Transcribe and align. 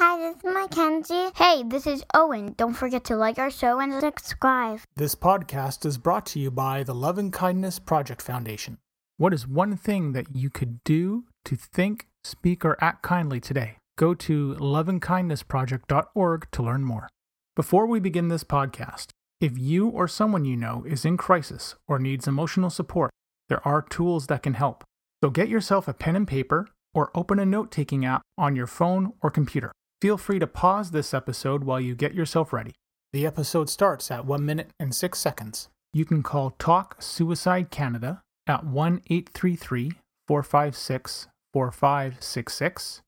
Hi, 0.00 0.16
this 0.16 0.36
is 0.36 0.44
Mackenzie. 0.44 1.30
Hey, 1.34 1.64
this 1.64 1.84
is 1.84 2.04
Owen. 2.14 2.54
Don't 2.56 2.74
forget 2.74 3.02
to 3.06 3.16
like 3.16 3.36
our 3.36 3.50
show 3.50 3.80
and 3.80 3.92
subscribe. 4.00 4.78
This 4.94 5.16
podcast 5.16 5.84
is 5.84 5.98
brought 5.98 6.24
to 6.26 6.38
you 6.38 6.52
by 6.52 6.84
the 6.84 6.94
Love 6.94 7.18
and 7.18 7.32
Kindness 7.32 7.80
Project 7.80 8.22
Foundation. 8.22 8.78
What 9.16 9.34
is 9.34 9.48
one 9.48 9.76
thing 9.76 10.12
that 10.12 10.36
you 10.36 10.50
could 10.50 10.84
do 10.84 11.24
to 11.46 11.56
think, 11.56 12.06
speak, 12.22 12.64
or 12.64 12.76
act 12.80 13.02
kindly 13.02 13.40
today? 13.40 13.78
Go 13.96 14.14
to 14.14 14.54
loveandkindnessproject.org 14.60 16.46
to 16.52 16.62
learn 16.62 16.84
more. 16.84 17.08
Before 17.56 17.86
we 17.86 17.98
begin 17.98 18.28
this 18.28 18.44
podcast, 18.44 19.08
if 19.40 19.58
you 19.58 19.88
or 19.88 20.06
someone 20.06 20.44
you 20.44 20.56
know 20.56 20.84
is 20.86 21.04
in 21.04 21.16
crisis 21.16 21.74
or 21.88 21.98
needs 21.98 22.28
emotional 22.28 22.70
support, 22.70 23.10
there 23.48 23.66
are 23.66 23.82
tools 23.82 24.28
that 24.28 24.44
can 24.44 24.54
help. 24.54 24.84
So 25.24 25.30
get 25.30 25.48
yourself 25.48 25.88
a 25.88 25.92
pen 25.92 26.14
and 26.14 26.28
paper 26.28 26.68
or 26.94 27.10
open 27.16 27.40
a 27.40 27.44
note 27.44 27.72
taking 27.72 28.04
app 28.04 28.22
on 28.38 28.54
your 28.54 28.68
phone 28.68 29.12
or 29.20 29.32
computer. 29.32 29.72
Feel 30.00 30.16
free 30.16 30.38
to 30.38 30.46
pause 30.46 30.92
this 30.92 31.12
episode 31.12 31.64
while 31.64 31.80
you 31.80 31.96
get 31.96 32.14
yourself 32.14 32.52
ready. 32.52 32.74
The 33.12 33.26
episode 33.26 33.68
starts 33.68 34.12
at 34.12 34.24
1 34.24 34.46
minute 34.46 34.70
and 34.78 34.94
6 34.94 35.18
seconds. 35.18 35.70
You 35.92 36.04
can 36.04 36.22
call 36.22 36.54
Talk 36.58 37.02
Suicide 37.02 37.70
Canada 37.70 38.22
at 38.46 38.64
1 38.64 39.02
833 39.10 39.92
456 40.28 41.26
4566. 41.52 43.02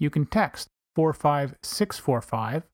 You 0.00 0.10
can 0.10 0.26
text 0.26 0.66
45645, 0.96 2.64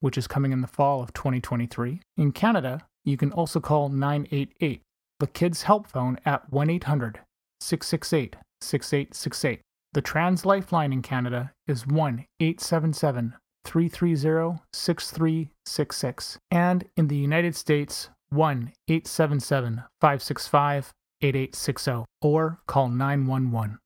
which 0.00 0.16
is 0.16 0.26
coming 0.26 0.52
in 0.52 0.62
the 0.62 0.66
fall 0.66 1.02
of 1.02 1.12
2023. 1.12 2.00
In 2.16 2.32
Canada, 2.32 2.86
you 3.04 3.18
can 3.18 3.30
also 3.32 3.60
call 3.60 3.90
988, 3.90 4.80
the 5.20 5.26
Kids 5.26 5.64
Help 5.64 5.86
Phone 5.86 6.18
at 6.24 6.50
1 6.50 6.70
800 6.70 7.20
668 7.60 8.36
6868. 8.62 9.60
The 9.98 10.02
Trans 10.02 10.46
Lifeline 10.46 10.92
in 10.92 11.02
Canada 11.02 11.50
is 11.66 11.84
1 11.84 12.24
877 12.38 13.34
330 13.64 14.62
6366. 14.72 16.38
And 16.52 16.84
in 16.96 17.08
the 17.08 17.16
United 17.16 17.56
States, 17.56 18.08
1 18.28 18.72
877 18.86 19.82
565 20.00 20.94
8860 21.20 22.04
or 22.22 22.60
call 22.68 22.88
911. 22.88 23.80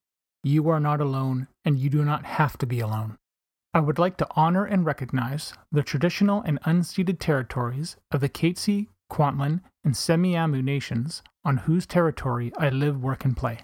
You 0.44 0.68
are 0.68 0.80
not 0.80 1.00
alone 1.00 1.48
and 1.64 1.78
you 1.78 1.88
do 1.88 2.04
not 2.04 2.26
have 2.26 2.58
to 2.58 2.66
be 2.66 2.80
alone. 2.80 3.16
I 3.72 3.80
would 3.80 3.98
like 3.98 4.18
to 4.18 4.28
honor 4.32 4.66
and 4.66 4.84
recognize 4.84 5.54
the 5.70 5.82
traditional 5.82 6.42
and 6.42 6.60
unceded 6.66 7.20
territories 7.20 7.96
of 8.10 8.20
the 8.20 8.28
Katzie, 8.28 8.88
Kwantlen, 9.10 9.62
and 9.82 9.94
Semiahmoo 9.94 10.62
nations 10.62 11.22
on 11.42 11.56
whose 11.56 11.86
territory 11.86 12.52
I 12.58 12.68
live, 12.68 13.02
work, 13.02 13.24
and 13.24 13.34
play. 13.34 13.60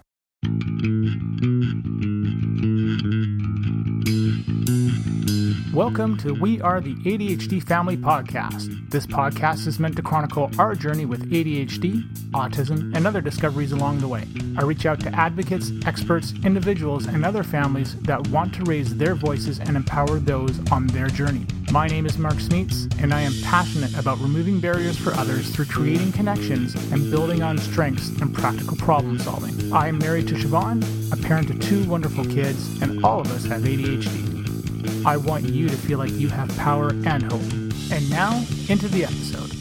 Welcome 5.73 6.17
to 6.17 6.33
We 6.33 6.59
Are 6.61 6.81
the 6.81 6.95
ADHD 6.95 7.61
Family 7.61 7.95
Podcast. 7.95 8.89
This 8.89 9.05
podcast 9.05 9.67
is 9.67 9.77
meant 9.77 9.95
to 9.97 10.01
chronicle 10.01 10.49
our 10.57 10.73
journey 10.73 11.05
with 11.05 11.29
ADHD, 11.29 12.11
autism, 12.31 12.95
and 12.95 13.05
other 13.05 13.21
discoveries 13.21 13.71
along 13.71 13.99
the 13.99 14.07
way. 14.07 14.27
I 14.57 14.63
reach 14.63 14.87
out 14.87 14.99
to 15.01 15.13
advocates, 15.13 15.71
experts, 15.85 16.33
individuals, 16.43 17.05
and 17.05 17.23
other 17.23 17.43
families 17.43 17.95
that 18.01 18.29
want 18.29 18.55
to 18.55 18.63
raise 18.63 18.97
their 18.97 19.13
voices 19.13 19.59
and 19.59 19.75
empower 19.75 20.17
those 20.17 20.59
on 20.71 20.87
their 20.87 21.07
journey. 21.07 21.45
My 21.71 21.85
name 21.85 22.07
is 22.07 22.17
Mark 22.17 22.37
Smeets, 22.37 22.91
and 22.99 23.13
I 23.13 23.21
am 23.21 23.33
passionate 23.43 23.95
about 23.95 24.17
removing 24.17 24.59
barriers 24.59 24.97
for 24.97 25.13
others 25.13 25.51
through 25.51 25.65
creating 25.65 26.13
connections 26.13 26.73
and 26.91 27.11
building 27.11 27.43
on 27.43 27.59
strengths 27.59 28.09
and 28.21 28.33
practical 28.33 28.75
problem 28.75 29.19
solving. 29.19 29.71
I 29.71 29.89
am 29.89 29.99
married 29.99 30.29
to 30.29 30.33
Siobhan, 30.33 31.13
a 31.13 31.27
parent 31.27 31.47
to 31.49 31.59
two 31.59 31.87
wonderful 31.87 32.25
kids, 32.25 32.81
and 32.81 33.05
all 33.05 33.21
of 33.21 33.31
us 33.31 33.45
have 33.45 33.61
ADHD. 33.61 34.28
I 35.05 35.17
want 35.17 35.45
you 35.45 35.69
to 35.69 35.75
feel 35.75 35.99
like 35.99 36.11
you 36.11 36.29
have 36.29 36.55
power 36.57 36.89
and 36.89 37.23
hope. 37.23 37.41
And 37.91 38.09
now, 38.09 38.43
into 38.67 38.87
the 38.87 39.05
episode. 39.05 39.51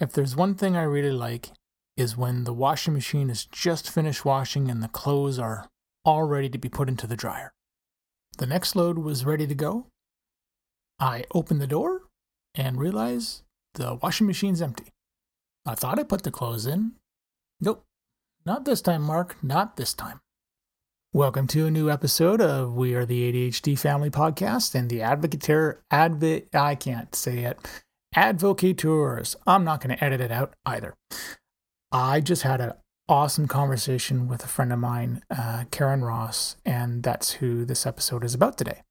If 0.00 0.12
there's 0.12 0.36
one 0.36 0.54
thing 0.54 0.76
I 0.76 0.82
really 0.82 1.10
like, 1.10 1.50
is 1.96 2.16
when 2.16 2.44
the 2.44 2.52
washing 2.52 2.94
machine 2.94 3.28
is 3.28 3.44
just 3.46 3.90
finished 3.90 4.24
washing 4.24 4.70
and 4.70 4.80
the 4.82 4.88
clothes 4.88 5.36
are 5.38 5.68
all 6.04 6.22
ready 6.22 6.48
to 6.48 6.56
be 6.56 6.68
put 6.68 6.88
into 6.88 7.08
the 7.08 7.16
dryer. 7.16 7.52
The 8.38 8.46
next 8.46 8.76
load 8.76 8.98
was 8.98 9.24
ready 9.24 9.48
to 9.48 9.54
go. 9.54 9.88
I 11.00 11.24
open 11.34 11.58
the 11.58 11.66
door 11.66 12.02
and 12.54 12.78
realize 12.78 13.42
the 13.74 13.94
washing 14.00 14.28
machine's 14.28 14.62
empty. 14.62 14.92
I 15.66 15.74
thought 15.74 15.98
I 15.98 16.04
put 16.04 16.22
the 16.22 16.30
clothes 16.30 16.66
in. 16.66 16.92
Nope, 17.60 17.82
not 18.46 18.64
this 18.64 18.80
time, 18.80 19.02
Mark, 19.02 19.36
not 19.42 19.76
this 19.76 19.92
time. 19.92 20.20
Welcome 21.14 21.46
to 21.48 21.64
a 21.64 21.70
new 21.70 21.90
episode 21.90 22.42
of 22.42 22.74
We 22.74 22.94
Are 22.94 23.06
the 23.06 23.32
ADHD 23.32 23.78
Family 23.78 24.10
Podcast 24.10 24.74
and 24.74 24.90
the 24.90 24.98
Advocator 24.98 25.78
Advocate. 25.90 26.54
I 26.54 26.74
can't 26.74 27.14
say 27.14 27.44
it. 27.44 27.56
Advocateurs. 28.14 29.34
I'm 29.46 29.64
not 29.64 29.80
going 29.80 29.96
to 29.96 30.04
edit 30.04 30.20
it 30.20 30.30
out 30.30 30.52
either. 30.66 30.96
I 31.90 32.20
just 32.20 32.42
had 32.42 32.60
an 32.60 32.74
awesome 33.08 33.48
conversation 33.48 34.28
with 34.28 34.44
a 34.44 34.48
friend 34.48 34.70
of 34.70 34.80
mine, 34.80 35.22
uh, 35.30 35.64
Karyn 35.70 36.02
Ross, 36.02 36.56
and 36.66 37.02
that's 37.02 37.32
who 37.32 37.64
this 37.64 37.86
episode 37.86 38.22
is 38.22 38.34
about 38.34 38.58
today. 38.58 38.82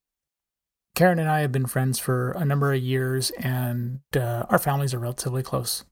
Karyn 0.96 1.20
and 1.20 1.30
I 1.30 1.42
have 1.42 1.52
been 1.52 1.68
friends 1.68 2.00
for 2.00 2.32
a 2.32 2.44
number 2.44 2.74
of 2.74 2.82
years, 2.82 3.30
and 3.38 4.00
uh, 4.16 4.48
our 4.50 4.58
families 4.58 4.96
are 4.96 5.00
relatively 5.00 5.44
close. 5.44 5.86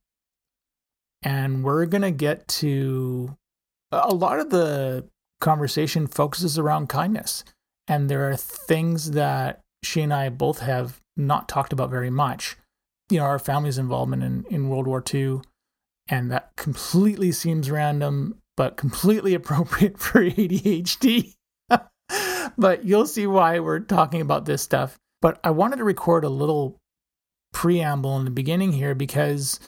And 1.21 1.63
we're 1.63 1.85
going 1.85 2.01
to 2.01 2.09
get 2.09 2.47
to 2.47 3.37
a 3.91 4.13
lot 4.13 4.39
of 4.39 4.49
the 4.49 5.07
conversation 5.39 6.07
focuses 6.07 6.57
around 6.57 6.89
kindness. 6.89 7.43
And 7.87 8.09
there 8.09 8.29
are 8.29 8.35
things 8.35 9.11
that 9.11 9.61
she 9.83 10.01
and 10.01 10.13
I 10.13 10.29
both 10.29 10.59
have 10.59 10.99
not 11.15 11.47
talked 11.47 11.73
about 11.73 11.89
very 11.89 12.09
much. 12.09 12.57
You 13.09 13.19
know, 13.19 13.25
our 13.25 13.39
family's 13.39 13.77
involvement 13.77 14.23
in, 14.23 14.45
in 14.49 14.69
World 14.69 14.87
War 14.87 15.03
II, 15.13 15.41
and 16.09 16.31
that 16.31 16.55
completely 16.55 17.31
seems 17.31 17.69
random, 17.69 18.39
but 18.57 18.77
completely 18.77 19.33
appropriate 19.35 19.99
for 19.99 20.21
ADHD. 20.23 21.33
but 22.57 22.85
you'll 22.85 23.07
see 23.07 23.27
why 23.27 23.59
we're 23.59 23.79
talking 23.79 24.21
about 24.21 24.45
this 24.45 24.61
stuff. 24.61 24.97
But 25.21 25.39
I 25.43 25.51
wanted 25.51 25.77
to 25.77 25.83
record 25.83 26.23
a 26.23 26.29
little 26.29 26.77
preamble 27.53 28.17
in 28.17 28.25
the 28.25 28.31
beginning 28.31 28.73
here 28.73 28.95
because 28.95 29.59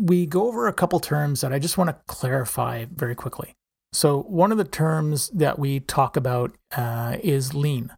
we 0.00 0.26
go 0.26 0.48
over 0.48 0.66
a 0.66 0.72
couple 0.72 1.00
terms 1.00 1.40
that 1.40 1.52
I 1.52 1.58
just 1.58 1.78
want 1.78 1.88
to 1.88 1.96
clarify 2.06 2.84
very 2.92 3.14
quickly. 3.14 3.54
So, 3.92 4.22
one 4.22 4.52
of 4.52 4.58
the 4.58 4.64
terms 4.64 5.28
that 5.30 5.58
we 5.58 5.80
talk 5.80 6.16
about 6.16 6.56
uh, 6.74 7.18
is 7.22 7.54
lean, 7.54 7.92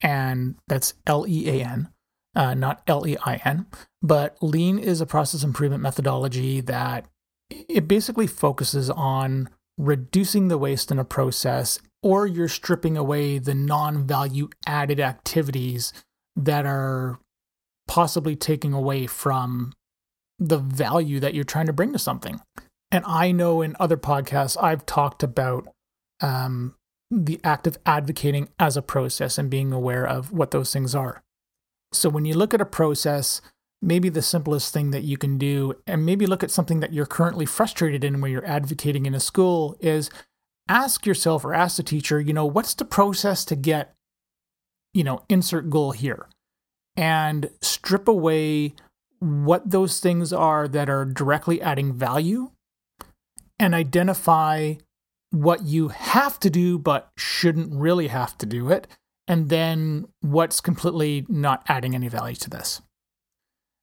and 0.00 0.56
that's 0.68 0.94
L 1.06 1.26
E 1.26 1.48
A 1.48 1.64
N, 1.64 1.88
uh, 2.36 2.54
not 2.54 2.82
L 2.86 3.06
E 3.06 3.16
I 3.24 3.40
N. 3.44 3.66
But 4.02 4.36
lean 4.40 4.78
is 4.78 5.00
a 5.00 5.06
process 5.06 5.42
improvement 5.42 5.82
methodology 5.82 6.60
that 6.60 7.06
it 7.50 7.88
basically 7.88 8.26
focuses 8.26 8.88
on 8.90 9.48
reducing 9.76 10.48
the 10.48 10.58
waste 10.58 10.90
in 10.90 10.98
a 10.98 11.04
process, 11.04 11.78
or 12.02 12.26
you're 12.26 12.48
stripping 12.48 12.96
away 12.96 13.38
the 13.38 13.54
non 13.54 14.06
value 14.06 14.48
added 14.66 15.00
activities 15.00 15.92
that 16.36 16.66
are 16.66 17.18
possibly 17.88 18.36
taking 18.36 18.72
away 18.72 19.06
from 19.06 19.72
the 20.38 20.58
value 20.58 21.20
that 21.20 21.34
you're 21.34 21.44
trying 21.44 21.66
to 21.66 21.72
bring 21.72 21.92
to 21.92 21.98
something. 21.98 22.40
And 22.92 23.04
I 23.06 23.32
know 23.32 23.62
in 23.62 23.74
other 23.80 23.96
podcasts, 23.96 24.62
I've 24.62 24.84
talked 24.84 25.22
about 25.22 25.66
um, 26.20 26.76
the 27.10 27.40
act 27.42 27.66
of 27.66 27.78
advocating 27.86 28.50
as 28.58 28.76
a 28.76 28.82
process 28.82 29.38
and 29.38 29.48
being 29.48 29.72
aware 29.72 30.06
of 30.06 30.30
what 30.30 30.50
those 30.50 30.74
things 30.74 30.94
are. 30.94 31.22
So 31.92 32.10
when 32.10 32.26
you 32.26 32.34
look 32.34 32.52
at 32.52 32.60
a 32.60 32.66
process, 32.66 33.40
maybe 33.80 34.10
the 34.10 34.22
simplest 34.22 34.74
thing 34.74 34.90
that 34.90 35.04
you 35.04 35.16
can 35.16 35.38
do, 35.38 35.74
and 35.86 36.04
maybe 36.04 36.26
look 36.26 36.44
at 36.44 36.50
something 36.50 36.80
that 36.80 36.92
you're 36.92 37.06
currently 37.06 37.46
frustrated 37.46 38.04
in 38.04 38.20
where 38.20 38.30
you're 38.30 38.46
advocating 38.46 39.06
in 39.06 39.14
a 39.14 39.20
school, 39.20 39.74
is 39.80 40.10
ask 40.68 41.06
yourself 41.06 41.46
or 41.46 41.54
ask 41.54 41.78
the 41.78 41.82
teacher, 41.82 42.20
you 42.20 42.34
know, 42.34 42.46
what's 42.46 42.74
the 42.74 42.84
process 42.84 43.44
to 43.46 43.56
get, 43.56 43.94
you 44.92 45.02
know, 45.02 45.24
insert 45.30 45.70
goal 45.70 45.92
here? 45.92 46.28
And 46.94 47.48
strip 47.62 48.06
away 48.06 48.74
what 49.18 49.70
those 49.70 49.98
things 49.98 50.30
are 50.32 50.68
that 50.68 50.90
are 50.90 51.06
directly 51.06 51.60
adding 51.62 51.94
value 51.94 52.51
and 53.62 53.74
identify 53.74 54.74
what 55.30 55.62
you 55.62 55.88
have 55.88 56.38
to 56.40 56.50
do 56.50 56.78
but 56.78 57.10
shouldn't 57.16 57.72
really 57.72 58.08
have 58.08 58.36
to 58.38 58.44
do 58.44 58.70
it, 58.70 58.86
and 59.26 59.48
then 59.48 60.06
what's 60.20 60.60
completely 60.60 61.24
not 61.28 61.62
adding 61.68 61.94
any 61.94 62.08
value 62.08 62.36
to 62.36 62.50
this. 62.50 62.82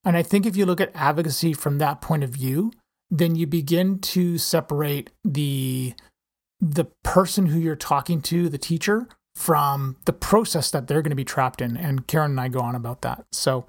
And 0.04 0.16
I 0.16 0.22
think 0.22 0.46
if 0.46 0.56
you 0.56 0.66
look 0.66 0.80
at 0.80 0.92
advocacy 0.94 1.54
from 1.54 1.78
that 1.78 2.00
point 2.00 2.22
of 2.22 2.30
view, 2.30 2.72
then 3.10 3.34
you 3.34 3.46
begin 3.46 3.98
to 3.98 4.38
separate 4.38 5.10
the 5.24 5.94
the 6.60 6.84
person 7.02 7.46
who 7.46 7.58
you're 7.58 7.74
talking 7.74 8.20
to, 8.20 8.50
the 8.50 8.58
teacher, 8.58 9.08
from 9.34 9.96
the 10.04 10.12
process 10.12 10.70
that 10.70 10.86
they're 10.86 11.00
going 11.00 11.10
to 11.10 11.16
be 11.16 11.24
trapped 11.24 11.62
in. 11.62 11.74
And 11.74 12.06
Karyn 12.06 12.26
and 12.26 12.40
I 12.40 12.48
go 12.48 12.60
on 12.60 12.74
about 12.74 13.00
that. 13.00 13.24
So 13.32 13.64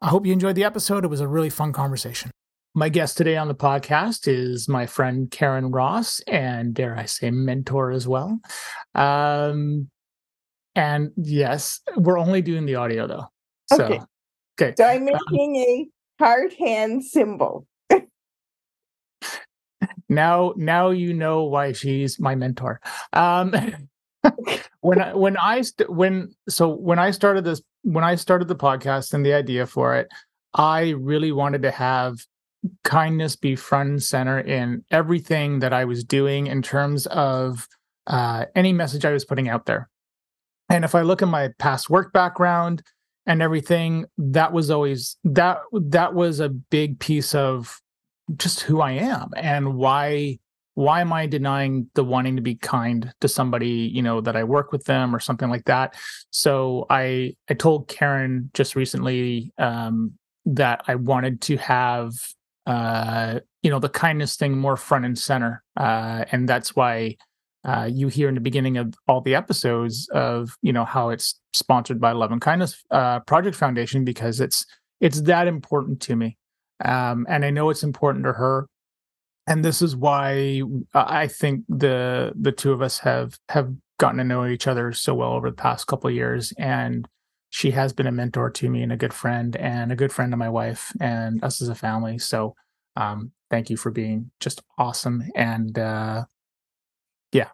I 0.00 0.08
hope 0.08 0.24
you 0.24 0.32
enjoyed 0.32 0.56
the 0.56 0.64
episode. 0.64 1.04
It 1.04 1.08
was 1.08 1.20
a 1.20 1.28
really 1.28 1.50
fun 1.50 1.74
conversation. 1.74 2.30
My 2.74 2.88
guest 2.88 3.18
today 3.18 3.36
on 3.36 3.48
the 3.48 3.54
podcast 3.54 4.26
is 4.26 4.66
my 4.66 4.86
friend 4.86 5.30
Karyn 5.30 5.74
Ross, 5.74 6.20
and 6.20 6.72
dare 6.72 6.96
I 6.96 7.04
say, 7.04 7.30
mentor 7.30 7.90
as 7.90 8.08
well. 8.08 8.40
Um, 8.94 9.90
and 10.74 11.10
yes, 11.16 11.80
we're 11.96 12.18
only 12.18 12.40
doing 12.40 12.64
the 12.64 12.76
audio 12.76 13.06
though. 13.06 13.26
So, 13.74 13.84
Okay. 13.84 14.00
okay. 14.58 14.74
So 14.78 14.84
I'm 14.86 15.04
making 15.04 15.56
a 15.56 15.86
heart 16.18 16.54
hand 16.54 17.04
symbol. 17.04 17.66
now 20.08 20.52
now 20.56 20.90
you 20.90 21.12
know 21.12 21.44
why 21.44 21.72
she's 21.72 22.20
my 22.20 22.34
mentor 22.34 22.80
um 23.14 23.52
when 24.80 25.00
i 25.00 25.12
when 25.14 25.36
i 25.38 25.60
st- 25.62 25.90
when 25.90 26.32
so 26.48 26.68
when 26.68 26.98
i 26.98 27.10
started 27.10 27.44
this 27.44 27.62
when 27.82 28.04
i 28.04 28.14
started 28.14 28.46
the 28.46 28.54
podcast 28.54 29.14
and 29.14 29.24
the 29.24 29.32
idea 29.32 29.66
for 29.66 29.96
it 29.96 30.08
i 30.54 30.90
really 30.90 31.32
wanted 31.32 31.62
to 31.62 31.70
have 31.70 32.18
kindness 32.84 33.36
be 33.36 33.56
front 33.56 33.90
and 33.90 34.02
center 34.02 34.38
in 34.38 34.84
everything 34.90 35.58
that 35.58 35.72
i 35.72 35.84
was 35.84 36.04
doing 36.04 36.46
in 36.46 36.62
terms 36.62 37.06
of 37.06 37.66
uh 38.06 38.44
any 38.54 38.72
message 38.72 39.04
i 39.04 39.12
was 39.12 39.24
putting 39.24 39.48
out 39.48 39.66
there 39.66 39.88
and 40.68 40.84
if 40.84 40.94
i 40.94 41.02
look 41.02 41.22
at 41.22 41.28
my 41.28 41.50
past 41.58 41.90
work 41.90 42.12
background 42.12 42.82
and 43.26 43.42
everything 43.42 44.04
that 44.18 44.52
was 44.52 44.70
always 44.70 45.16
that 45.24 45.60
that 45.72 46.14
was 46.14 46.40
a 46.40 46.48
big 46.48 46.98
piece 46.98 47.34
of 47.34 47.80
just 48.36 48.60
who 48.60 48.80
I 48.80 48.92
am 48.92 49.30
and 49.36 49.74
why 49.74 50.38
why 50.74 51.02
am 51.02 51.12
I 51.12 51.26
denying 51.26 51.90
the 51.94 52.02
wanting 52.04 52.36
to 52.36 52.42
be 52.42 52.54
kind 52.54 53.12
to 53.20 53.28
somebody, 53.28 53.68
you 53.68 54.00
know, 54.00 54.22
that 54.22 54.36
I 54.36 54.44
work 54.44 54.72
with 54.72 54.84
them 54.84 55.14
or 55.14 55.20
something 55.20 55.50
like 55.50 55.66
that. 55.66 55.94
So 56.30 56.86
I 56.88 57.36
I 57.48 57.54
told 57.54 57.88
Karyn 57.88 58.52
just 58.54 58.74
recently 58.74 59.52
um 59.58 60.12
that 60.44 60.82
I 60.88 60.96
wanted 60.96 61.40
to 61.42 61.56
have 61.58 62.12
uh 62.66 63.40
you 63.62 63.70
know 63.70 63.78
the 63.78 63.88
kindness 63.88 64.36
thing 64.36 64.56
more 64.56 64.76
front 64.76 65.04
and 65.04 65.18
center. 65.18 65.62
Uh 65.76 66.24
and 66.32 66.48
that's 66.48 66.76
why 66.76 67.16
uh, 67.64 67.88
you 67.88 68.08
hear 68.08 68.28
in 68.28 68.34
the 68.34 68.40
beginning 68.40 68.76
of 68.76 68.92
all 69.06 69.20
the 69.20 69.36
episodes 69.36 70.08
of 70.12 70.56
you 70.62 70.72
know 70.72 70.84
how 70.84 71.10
it's 71.10 71.40
sponsored 71.52 72.00
by 72.00 72.10
Love 72.10 72.32
and 72.32 72.40
Kindness 72.40 72.82
uh, 72.90 73.20
Project 73.20 73.56
Foundation 73.56 74.04
because 74.04 74.40
it's 74.40 74.66
it's 75.00 75.20
that 75.22 75.46
important 75.46 76.00
to 76.02 76.16
me 76.16 76.36
um, 76.84 77.26
and 77.28 77.44
I 77.44 77.50
know 77.50 77.70
it's 77.70 77.82
important 77.82 78.24
to 78.24 78.32
her. 78.32 78.66
And 79.46 79.64
this 79.64 79.82
is 79.82 79.96
why 79.96 80.62
I 80.94 81.26
think 81.26 81.64
the 81.68 82.32
the 82.38 82.52
two 82.52 82.72
of 82.72 82.80
us 82.80 82.98
have 83.00 83.38
have 83.48 83.72
gotten 83.98 84.18
to 84.18 84.24
know 84.24 84.46
each 84.46 84.66
other 84.66 84.92
so 84.92 85.14
well 85.14 85.32
over 85.32 85.50
the 85.50 85.56
past 85.56 85.86
couple 85.86 86.10
years. 86.10 86.52
And 86.58 87.08
she 87.52 87.70
has 87.70 87.92
been 87.92 88.06
a 88.06 88.12
mentor 88.12 88.48
to 88.48 88.70
me 88.70 88.82
and 88.82 88.92
a 88.92 88.96
good 88.96 89.12
friend 89.12 89.56
and 89.56 89.92
a 89.92 89.94
good 89.94 90.10
friend 90.10 90.32
of 90.32 90.38
my 90.38 90.48
wife 90.48 90.90
and 91.00 91.44
us 91.44 91.60
as 91.60 91.68
a 91.68 91.74
family. 91.74 92.18
So 92.18 92.54
um, 92.96 93.30
thank 93.50 93.68
you 93.68 93.76
for 93.76 93.90
being 93.90 94.30
just 94.40 94.62
awesome. 94.78 95.22
And 95.36 95.78
uh, 95.78 96.24
yeah, 97.30 97.48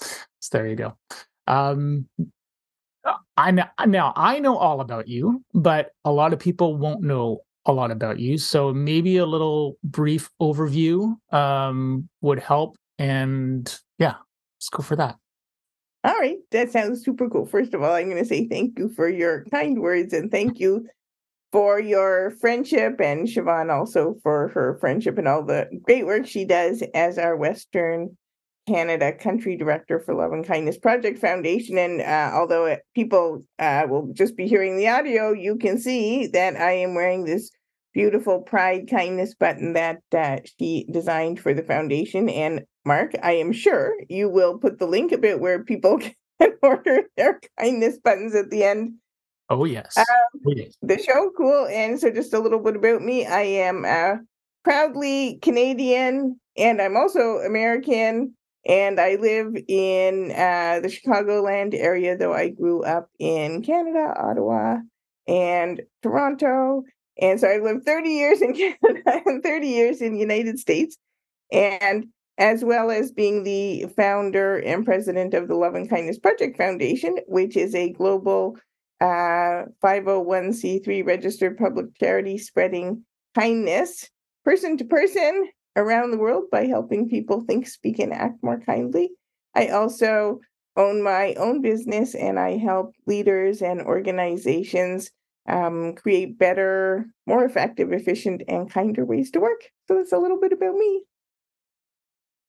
so 0.00 0.48
there 0.50 0.66
you 0.66 0.74
go. 0.74 0.96
Um, 1.46 2.08
I 3.36 3.52
know 3.52 3.66
now 3.86 4.12
I 4.16 4.40
know 4.40 4.56
all 4.56 4.80
about 4.80 5.06
you, 5.06 5.44
but 5.54 5.92
a 6.04 6.10
lot 6.10 6.32
of 6.32 6.40
people 6.40 6.76
won't 6.76 7.02
know 7.02 7.42
a 7.66 7.72
lot 7.72 7.92
about 7.92 8.18
you. 8.18 8.38
So 8.38 8.74
maybe 8.74 9.18
a 9.18 9.26
little 9.26 9.76
brief 9.84 10.28
overview 10.42 11.14
um, 11.32 12.08
would 12.20 12.40
help. 12.40 12.76
And 12.98 13.72
yeah, 14.00 14.14
let's 14.56 14.70
go 14.70 14.82
for 14.82 14.96
that. 14.96 15.16
All 16.06 16.14
right, 16.20 16.38
that 16.52 16.70
sounds 16.70 17.04
super 17.04 17.28
cool. 17.28 17.46
First 17.46 17.74
of 17.74 17.82
all, 17.82 17.92
I'm 17.92 18.08
going 18.08 18.22
to 18.22 18.24
say 18.24 18.46
thank 18.46 18.78
you 18.78 18.88
for 18.88 19.08
your 19.08 19.44
kind 19.46 19.80
words 19.80 20.12
and 20.12 20.30
thank 20.30 20.60
you 20.60 20.86
for 21.50 21.80
your 21.80 22.30
friendship 22.40 23.00
and 23.00 23.26
Siobhan 23.26 23.76
also 23.76 24.14
for 24.22 24.46
her 24.54 24.78
friendship 24.78 25.18
and 25.18 25.26
all 25.26 25.44
the 25.44 25.68
great 25.82 26.06
work 26.06 26.24
she 26.24 26.44
does 26.44 26.84
as 26.94 27.18
our 27.18 27.34
Western 27.34 28.16
Canada 28.68 29.12
country 29.12 29.56
director 29.56 29.98
for 29.98 30.14
Love 30.14 30.30
and 30.30 30.46
Kindness 30.46 30.78
Project 30.78 31.18
Foundation. 31.18 31.76
And 31.76 32.00
uh, 32.00 32.30
although 32.34 32.66
it, 32.66 32.82
people 32.94 33.42
uh, 33.58 33.88
will 33.88 34.12
just 34.12 34.36
be 34.36 34.46
hearing 34.46 34.76
the 34.76 34.88
audio, 34.88 35.32
you 35.32 35.56
can 35.56 35.76
see 35.76 36.28
that 36.28 36.54
I 36.54 36.70
am 36.70 36.94
wearing 36.94 37.24
this 37.24 37.50
beautiful 37.96 38.42
Pride 38.42 38.90
Kindness 38.90 39.34
button 39.34 39.72
that 39.72 40.02
uh, 40.14 40.36
she 40.58 40.86
designed 40.92 41.40
for 41.40 41.54
the 41.54 41.62
foundation. 41.62 42.28
And 42.28 42.66
Mark, 42.84 43.12
I 43.22 43.32
am 43.32 43.52
sure 43.52 43.94
you 44.10 44.28
will 44.28 44.58
put 44.58 44.78
the 44.78 44.86
link 44.86 45.12
a 45.12 45.18
bit 45.18 45.40
where 45.40 45.64
people 45.64 45.98
can 46.40 46.52
order 46.62 47.04
their 47.16 47.40
kindness 47.58 47.98
buttons 47.98 48.34
at 48.34 48.50
the 48.50 48.64
end. 48.64 48.96
Oh 49.48 49.64
yes. 49.64 49.96
Um, 49.96 50.04
oh, 50.46 50.52
yes. 50.54 50.76
the 50.82 50.98
show 50.98 51.30
cool 51.38 51.66
and 51.68 51.98
so 51.98 52.10
just 52.10 52.34
a 52.34 52.38
little 52.38 52.58
bit 52.58 52.76
about 52.76 53.00
me 53.00 53.24
i 53.26 53.42
am 53.42 53.84
uh, 53.84 54.16
proudly 54.64 55.38
canadian 55.40 56.38
and 56.56 56.82
i'm 56.82 56.96
also 56.96 57.38
american 57.38 58.34
and 58.66 58.98
i 58.98 59.14
live 59.14 59.54
in 59.68 60.32
uh, 60.32 60.80
the 60.80 60.88
chicagoland 60.88 61.74
area 61.74 62.16
though 62.16 62.34
i 62.34 62.48
grew 62.48 62.82
up 62.82 63.08
in 63.20 63.62
canada 63.62 64.12
ottawa 64.18 64.78
and 65.28 65.82
toronto 66.02 66.82
and 67.20 67.40
so 67.40 67.48
i 67.48 67.58
lived 67.58 67.84
30 67.84 68.08
years 68.08 68.40
in 68.40 68.52
canada 68.54 69.22
and 69.26 69.42
30 69.42 69.66
years 69.66 70.00
in 70.00 70.14
the 70.14 70.20
united 70.20 70.58
states 70.58 70.96
and 71.52 72.06
as 72.38 72.62
well 72.62 72.90
as 72.90 73.12
being 73.12 73.44
the 73.44 73.86
founder 73.96 74.58
and 74.58 74.84
president 74.84 75.32
of 75.32 75.48
the 75.48 75.54
love 75.54 75.74
and 75.74 75.88
kindness 75.88 76.18
project 76.18 76.56
foundation 76.56 77.16
which 77.26 77.56
is 77.56 77.74
a 77.74 77.92
global 77.92 78.56
uh, 79.00 79.64
501c3 79.84 81.06
registered 81.06 81.58
public 81.58 81.86
charity 81.98 82.38
spreading 82.38 83.04
kindness 83.34 84.08
person 84.44 84.76
to 84.78 84.84
person 84.84 85.48
around 85.76 86.10
the 86.10 86.16
world 86.16 86.44
by 86.50 86.66
helping 86.66 87.08
people 87.08 87.42
think, 87.42 87.66
speak, 87.66 87.98
and 87.98 88.12
act 88.12 88.42
more 88.42 88.58
kindly. 88.60 89.10
I 89.54 89.68
also 89.68 90.40
own 90.76 91.02
my 91.02 91.34
own 91.34 91.60
business 91.60 92.14
and 92.14 92.38
I 92.38 92.56
help 92.56 92.94
leaders 93.06 93.62
and 93.62 93.80
organizations 93.82 95.10
um, 95.48 95.94
create 95.94 96.38
better, 96.38 97.06
more 97.26 97.44
effective, 97.44 97.92
efficient, 97.92 98.42
and 98.48 98.70
kinder 98.70 99.04
ways 99.04 99.30
to 99.32 99.40
work. 99.40 99.70
So 99.88 99.96
that's 99.96 100.12
a 100.12 100.18
little 100.18 100.40
bit 100.40 100.52
about 100.52 100.74
me. 100.74 101.02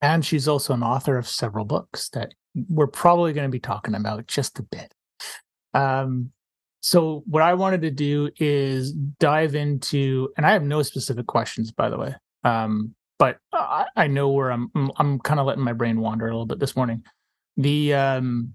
And 0.01 0.25
she's 0.25 0.47
also 0.47 0.73
an 0.73 0.83
author 0.83 1.17
of 1.17 1.27
several 1.27 1.65
books 1.65 2.09
that 2.09 2.33
we're 2.69 2.87
probably 2.87 3.33
going 3.33 3.47
to 3.47 3.51
be 3.51 3.59
talking 3.59 3.95
about 3.95 4.27
just 4.27 4.59
a 4.59 4.63
bit. 4.63 4.93
Um, 5.73 6.31
so 6.81 7.23
what 7.25 7.43
I 7.43 7.53
wanted 7.55 7.81
to 7.81 7.91
do 7.91 8.29
is 8.37 8.93
dive 8.93 9.55
into, 9.55 10.29
and 10.37 10.45
I 10.45 10.51
have 10.51 10.63
no 10.63 10.83
specific 10.83 11.27
questions, 11.27 11.71
by 11.71 11.89
the 11.89 11.97
way. 11.97 12.15
Um, 12.43 12.93
but 13.19 13.37
I, 13.51 13.87
I 13.95 14.07
know 14.07 14.29
where 14.29 14.51
I'm. 14.51 14.71
I'm, 14.97 15.19
kind 15.19 15.39
of 15.39 15.47
letting 15.47 15.63
my 15.63 15.73
brain 15.73 15.99
wander 15.99 16.27
a 16.27 16.29
little 16.29 16.45
bit 16.45 16.59
this 16.59 16.75
morning. 16.75 17.03
The 17.57 17.95
um, 17.95 18.53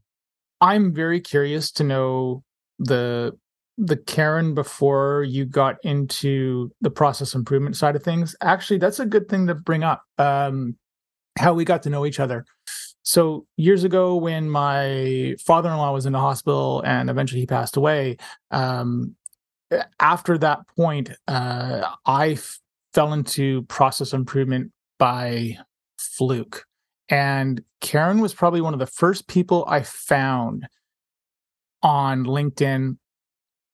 I'm 0.60 0.94
very 0.94 1.20
curious 1.20 1.72
to 1.72 1.84
know 1.84 2.44
the 2.78 3.36
the 3.78 3.96
Karyn 3.96 4.54
before 4.54 5.24
you 5.24 5.44
got 5.44 5.76
into 5.82 6.70
the 6.80 6.90
process 6.90 7.34
improvement 7.34 7.76
side 7.76 7.96
of 7.96 8.02
things. 8.02 8.36
Actually, 8.42 8.78
that's 8.78 9.00
a 9.00 9.06
good 9.06 9.28
thing 9.28 9.46
to 9.46 9.54
bring 9.54 9.82
up. 9.82 10.02
Um, 10.18 10.76
how 11.38 11.54
we 11.54 11.64
got 11.64 11.82
to 11.82 11.90
know 11.90 12.04
each 12.04 12.20
other. 12.20 12.44
So 13.02 13.46
years 13.56 13.84
ago, 13.84 14.16
when 14.16 14.48
my 14.48 15.34
father-in-law 15.40 15.92
was 15.92 16.06
in 16.06 16.12
the 16.12 16.20
hospital 16.20 16.82
and 16.84 17.10
eventually 17.10 17.40
he 17.40 17.46
passed 17.46 17.76
away, 17.76 18.18
um, 18.50 19.16
after 19.98 20.38
that 20.38 20.60
point, 20.76 21.10
uh, 21.26 21.88
I 22.04 22.32
f- 22.32 22.60
fell 22.92 23.12
into 23.12 23.62
process 23.62 24.12
improvement 24.12 24.72
by 24.98 25.56
fluke. 25.98 26.64
And 27.08 27.62
Karyn 27.80 28.20
was 28.20 28.34
probably 28.34 28.60
one 28.60 28.74
of 28.74 28.78
the 28.78 28.86
first 28.86 29.26
people 29.26 29.64
I 29.66 29.82
found 29.82 30.68
on 31.82 32.24
LinkedIn. 32.24 32.98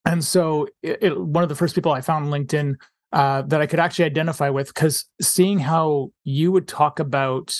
And 0.05 0.23
so, 0.23 0.67
it, 0.81 0.99
it, 1.01 1.19
one 1.19 1.43
of 1.43 1.49
the 1.49 1.55
first 1.55 1.75
people 1.75 1.91
I 1.91 2.01
found 2.01 2.25
on 2.25 2.31
LinkedIn 2.31 2.75
uh, 3.11 3.41
that 3.43 3.61
I 3.61 3.67
could 3.67 3.79
actually 3.79 4.05
identify 4.05 4.49
with, 4.49 4.67
because 4.67 5.05
seeing 5.21 5.59
how 5.59 6.11
you 6.23 6.51
would 6.51 6.67
talk 6.67 6.99
about 6.99 7.55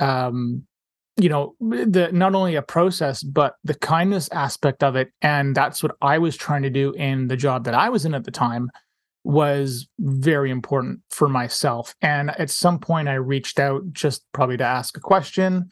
um, 0.00 0.64
you 1.18 1.28
know 1.28 1.54
the 1.60 2.08
not 2.10 2.34
only 2.34 2.54
a 2.54 2.62
process 2.62 3.22
but 3.22 3.56
the 3.64 3.74
kindness 3.74 4.30
aspect 4.32 4.82
of 4.82 4.96
it 4.96 5.10
and 5.20 5.54
that's 5.54 5.82
what 5.82 5.94
i 6.00 6.16
was 6.16 6.38
trying 6.38 6.62
to 6.62 6.70
do 6.70 6.92
in 6.92 7.28
the 7.28 7.36
job 7.36 7.64
that 7.64 7.74
i 7.74 7.90
was 7.90 8.06
in 8.06 8.14
at 8.14 8.24
the 8.24 8.30
time 8.30 8.70
was 9.24 9.88
very 10.00 10.50
important 10.50 11.00
for 11.10 11.28
myself. 11.28 11.94
And 12.02 12.30
at 12.30 12.50
some 12.50 12.78
point 12.78 13.08
i 13.08 13.14
reached 13.14 13.58
out 13.58 13.82
just 13.92 14.24
probably 14.32 14.56
to 14.56 14.64
ask 14.64 14.96
a 14.96 15.00
question. 15.00 15.70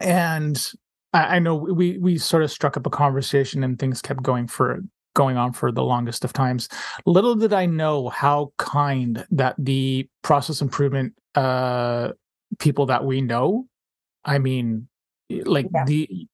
And 0.00 0.72
i, 1.12 1.36
I 1.36 1.38
know 1.38 1.54
we 1.54 1.98
we 1.98 2.18
sort 2.18 2.42
of 2.42 2.50
struck 2.50 2.76
up 2.76 2.86
a 2.86 2.90
conversation 2.90 3.64
and 3.64 3.78
things 3.78 4.02
kept 4.02 4.22
going 4.22 4.46
for 4.46 4.80
going 5.14 5.36
on 5.36 5.52
for 5.52 5.70
the 5.70 5.84
longest 5.84 6.24
of 6.24 6.32
times 6.32 6.68
little 7.04 7.34
did 7.34 7.52
i 7.52 7.66
know 7.66 8.08
how 8.08 8.52
kind 8.58 9.26
that 9.30 9.54
the 9.58 10.08
process 10.22 10.62
improvement 10.62 11.12
uh 11.34 12.12
people 12.58 12.86
that 12.86 13.04
we 13.04 13.20
know 13.20 13.66
I 14.24 14.38
mean, 14.38 14.88
like 15.30 15.66
yeah. 15.72 15.84
the 15.84 16.26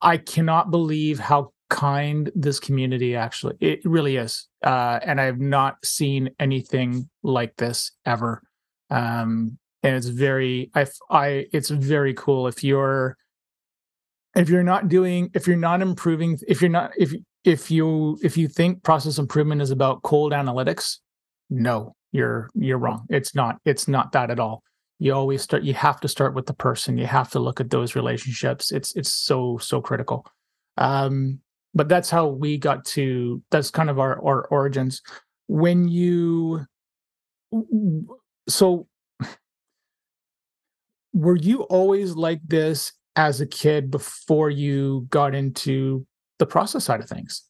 I 0.00 0.18
cannot 0.18 0.70
believe 0.70 1.18
how 1.18 1.52
kind 1.70 2.30
this 2.34 2.60
community 2.60 3.16
actually 3.16 3.56
it 3.60 3.80
really 3.84 4.16
is. 4.16 4.48
Uh 4.62 5.00
and 5.02 5.20
I've 5.20 5.40
not 5.40 5.84
seen 5.84 6.30
anything 6.38 7.08
like 7.22 7.56
this 7.56 7.92
ever. 8.06 8.42
Um 8.90 9.58
and 9.82 9.96
it's 9.96 10.06
very 10.06 10.70
I 10.74 10.86
I 11.10 11.46
it's 11.52 11.70
very 11.70 12.14
cool 12.14 12.46
if 12.46 12.62
you're 12.62 13.16
if 14.36 14.48
you're 14.48 14.62
not 14.62 14.88
doing 14.88 15.30
if 15.34 15.46
you're 15.46 15.56
not 15.56 15.82
improving 15.82 16.38
if 16.48 16.60
you're 16.60 16.70
not 16.70 16.92
if 16.96 17.12
if 17.44 17.70
you 17.70 18.18
if 18.22 18.36
you 18.36 18.48
think 18.48 18.82
process 18.82 19.18
improvement 19.18 19.62
is 19.62 19.70
about 19.70 20.02
cold 20.02 20.32
analytics 20.32 20.98
no 21.50 21.94
you're 22.14 22.48
you're 22.54 22.78
wrong. 22.78 23.06
It's 23.10 23.34
not 23.34 23.58
it's 23.64 23.88
not 23.88 24.12
that 24.12 24.30
at 24.30 24.38
all. 24.38 24.62
You 25.00 25.12
always 25.12 25.42
start 25.42 25.64
you 25.64 25.74
have 25.74 26.00
to 26.00 26.08
start 26.08 26.32
with 26.32 26.46
the 26.46 26.54
person. 26.54 26.96
You 26.96 27.06
have 27.06 27.30
to 27.32 27.40
look 27.40 27.60
at 27.60 27.70
those 27.70 27.96
relationships. 27.96 28.70
It's 28.70 28.94
it's 28.94 29.12
so 29.12 29.58
so 29.58 29.82
critical. 29.82 30.24
Um 30.78 31.40
but 31.74 31.88
that's 31.88 32.08
how 32.08 32.28
we 32.28 32.56
got 32.56 32.84
to 32.84 33.42
that's 33.50 33.70
kind 33.70 33.90
of 33.90 33.98
our, 33.98 34.24
our 34.24 34.46
origins. 34.46 35.02
When 35.48 35.88
you 35.88 36.64
so 38.48 38.86
were 41.12 41.36
you 41.36 41.62
always 41.62 42.14
like 42.14 42.40
this 42.46 42.92
as 43.16 43.40
a 43.40 43.46
kid 43.46 43.90
before 43.90 44.50
you 44.50 45.06
got 45.10 45.34
into 45.34 46.06
the 46.38 46.46
process 46.46 46.84
side 46.84 47.00
of 47.00 47.08
things? 47.08 47.42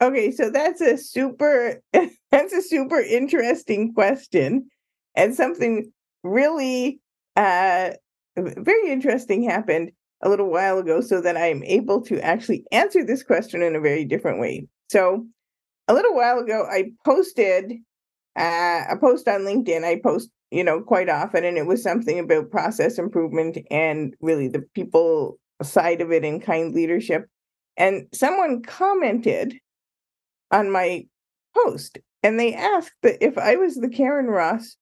Okay, 0.00 0.30
so 0.32 0.50
that's 0.50 0.80
a 0.80 0.96
super 0.96 1.80
that's 1.92 2.52
a 2.52 2.62
super 2.62 3.00
interesting 3.00 3.94
question 3.94 4.68
and 5.14 5.34
something 5.34 5.92
really 6.24 7.00
uh 7.36 7.90
very 8.36 8.90
interesting 8.90 9.42
happened 9.42 9.92
a 10.22 10.28
little 10.28 10.50
while 10.50 10.78
ago 10.78 11.00
so 11.00 11.20
that 11.20 11.36
I'm 11.36 11.62
able 11.64 12.00
to 12.02 12.20
actually 12.20 12.64
answer 12.72 13.04
this 13.04 13.22
question 13.22 13.62
in 13.62 13.76
a 13.76 13.80
very 13.80 14.04
different 14.04 14.40
way. 14.40 14.66
So 14.90 15.26
a 15.88 15.94
little 15.94 16.14
while 16.14 16.38
ago 16.38 16.66
I 16.70 16.92
posted 17.04 17.72
uh, 18.38 18.82
a 18.90 18.96
post 18.98 19.28
on 19.28 19.42
LinkedIn. 19.42 19.84
I 19.84 20.00
post 20.02 20.30
you 20.52 20.62
know, 20.62 20.82
quite 20.82 21.08
often. 21.08 21.44
And 21.44 21.56
it 21.56 21.66
was 21.66 21.82
something 21.82 22.18
about 22.18 22.50
process 22.50 22.98
improvement 22.98 23.58
and 23.70 24.14
really 24.20 24.48
the 24.48 24.62
people 24.74 25.38
side 25.62 26.00
of 26.00 26.12
it 26.12 26.24
and 26.24 26.42
kind 26.42 26.74
leadership. 26.74 27.26
And 27.76 28.06
someone 28.12 28.62
commented 28.62 29.54
on 30.50 30.70
my 30.70 31.06
post 31.56 31.98
and 32.22 32.38
they 32.38 32.54
asked 32.54 32.92
that 33.02 33.24
if 33.24 33.38
I 33.38 33.56
was 33.56 33.76
the 33.76 33.88
Karyn 33.88 34.28
Ross 34.28 34.76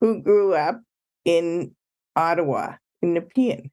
who 0.00 0.22
grew 0.22 0.54
up 0.54 0.80
in 1.24 1.74
Ottawa, 2.14 2.74
in 3.02 3.14
Nepean. 3.14 3.70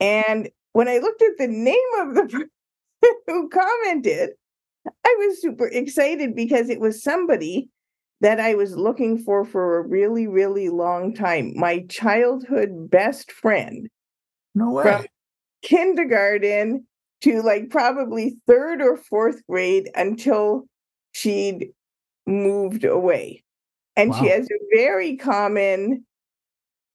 And 0.00 0.50
when 0.72 0.88
I 0.88 0.98
looked 0.98 1.22
at 1.22 1.38
the 1.38 1.46
name 1.46 1.76
of 2.00 2.14
the 2.14 2.22
person 2.22 2.50
who 3.28 3.48
commented, 3.48 4.30
I 4.86 5.16
was 5.18 5.40
super 5.40 5.68
excited 5.68 6.34
because 6.34 6.68
it 6.68 6.80
was 6.80 7.02
somebody 7.02 7.68
that 8.20 8.40
I 8.40 8.54
was 8.54 8.76
looking 8.76 9.18
for 9.18 9.44
for 9.44 9.78
a 9.78 9.86
really, 9.86 10.26
really 10.26 10.68
long 10.68 11.14
time. 11.14 11.52
My 11.56 11.84
childhood 11.88 12.90
best 12.90 13.32
friend. 13.32 13.88
No 14.54 14.70
way. 14.70 14.82
From 14.84 15.06
kindergarten 15.62 16.86
to 17.22 17.42
like 17.42 17.70
probably 17.70 18.36
third 18.46 18.80
or 18.80 18.96
fourth 18.96 19.42
grade 19.48 19.90
until 19.94 20.64
she'd 21.12 21.68
moved 22.26 22.84
away. 22.84 23.42
And 23.96 24.10
wow. 24.10 24.20
she 24.20 24.28
has 24.28 24.46
a 24.46 24.76
very 24.76 25.16
common 25.16 26.04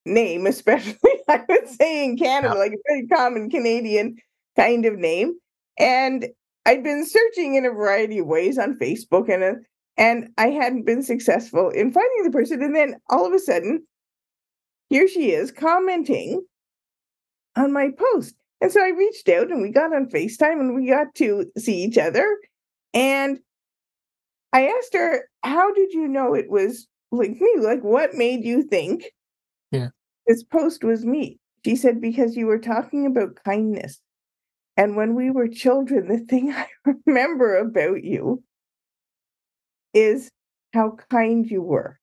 name, 0.05 0.47
especially 0.47 0.95
I 1.27 1.43
would 1.47 1.67
say 1.67 2.05
in 2.05 2.17
Canada, 2.17 2.53
yeah. 2.53 2.59
like 2.59 2.73
a 2.73 2.83
very 2.87 3.07
common 3.07 3.49
Canadian 3.49 4.15
kind 4.55 4.85
of 4.85 4.97
name. 4.97 5.33
And 5.77 6.27
I'd 6.65 6.83
been 6.83 7.05
searching 7.05 7.55
in 7.55 7.65
a 7.65 7.71
variety 7.71 8.19
of 8.19 8.27
ways 8.27 8.57
on 8.57 8.77
Facebook 8.77 9.33
and 9.33 9.43
uh, 9.43 9.53
and 9.99 10.29
I 10.37 10.49
hadn't 10.49 10.85
been 10.85 11.03
successful 11.03 11.69
in 11.69 11.91
finding 11.91 12.23
the 12.23 12.31
person. 12.31 12.63
And 12.63 12.73
then 12.73 12.95
all 13.09 13.27
of 13.27 13.33
a 13.33 13.39
sudden, 13.39 13.85
here 14.89 15.09
she 15.09 15.31
is 15.31 15.51
commenting 15.51 16.41
on 17.57 17.73
my 17.73 17.89
post. 17.91 18.33
And 18.61 18.71
so 18.71 18.81
I 18.81 18.89
reached 18.89 19.27
out 19.27 19.51
and 19.51 19.61
we 19.61 19.69
got 19.69 19.93
on 19.93 20.09
FaceTime 20.09 20.59
and 20.59 20.73
we 20.73 20.87
got 20.87 21.13
to 21.15 21.45
see 21.57 21.83
each 21.83 21.97
other. 21.97 22.25
And 22.93 23.39
I 24.53 24.67
asked 24.67 24.93
her, 24.93 25.25
How 25.43 25.73
did 25.73 25.91
you 25.91 26.07
know 26.07 26.33
it 26.33 26.49
was 26.49 26.87
like 27.11 27.31
me? 27.31 27.55
Like, 27.59 27.81
what 27.81 28.15
made 28.15 28.45
you 28.45 28.63
think 28.63 29.11
yeah. 29.71 29.89
this 30.27 30.43
post 30.43 30.83
was 30.83 31.05
me? 31.05 31.39
She 31.65 31.75
said, 31.75 31.99
Because 31.99 32.37
you 32.37 32.45
were 32.45 32.57
talking 32.57 33.05
about 33.05 33.37
kindness. 33.43 33.99
And 34.77 34.95
when 34.95 35.13
we 35.13 35.29
were 35.29 35.49
children, 35.49 36.07
the 36.07 36.19
thing 36.19 36.51
I 36.53 36.67
remember 37.05 37.57
about 37.57 38.05
you 38.05 38.41
is 39.93 40.29
how 40.73 40.97
kind 41.09 41.45
you 41.45 41.61
were. 41.61 41.99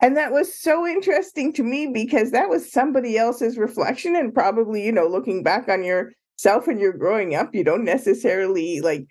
And 0.00 0.16
that 0.16 0.32
was 0.32 0.58
so 0.58 0.84
interesting 0.84 1.52
to 1.52 1.62
me 1.62 1.86
because 1.86 2.32
that 2.32 2.48
was 2.48 2.72
somebody 2.72 3.16
else's 3.16 3.56
reflection. 3.56 4.16
And 4.16 4.34
probably, 4.34 4.84
you 4.84 4.90
know, 4.90 5.06
looking 5.06 5.44
back 5.44 5.68
on 5.68 5.84
yourself 5.84 6.66
and 6.66 6.80
you're 6.80 6.92
growing 6.92 7.36
up, 7.36 7.54
you 7.54 7.62
don't 7.62 7.84
necessarily 7.84 8.80
like 8.80 9.06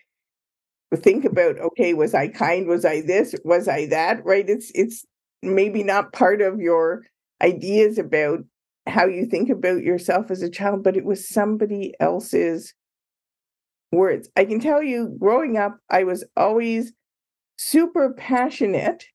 think 0.97 1.23
about, 1.23 1.57
okay, 1.59 1.93
was 1.93 2.13
I 2.13 2.27
kind? 2.27 2.67
Was 2.67 2.83
I 2.83 3.01
this? 3.01 3.33
Was 3.45 3.69
I 3.69 3.85
that? 3.87 4.25
Right? 4.25 4.49
It's 4.49 4.69
it's 4.75 5.05
maybe 5.41 5.81
not 5.83 6.11
part 6.11 6.41
of 6.41 6.59
your 6.59 7.03
ideas 7.41 7.97
about 7.97 8.39
how 8.87 9.05
you 9.05 9.25
think 9.25 9.49
about 9.49 9.83
yourself 9.83 10.29
as 10.29 10.41
a 10.41 10.49
child, 10.49 10.83
but 10.83 10.97
it 10.97 11.05
was 11.05 11.29
somebody 11.29 11.93
else's 11.99 12.73
words. 13.91 14.29
I 14.35 14.45
can 14.45 14.59
tell 14.59 14.83
you, 14.83 15.15
growing 15.19 15.57
up, 15.57 15.77
I 15.89 16.03
was 16.03 16.25
always 16.35 16.91
super 17.61 18.13
passionate 18.13 19.05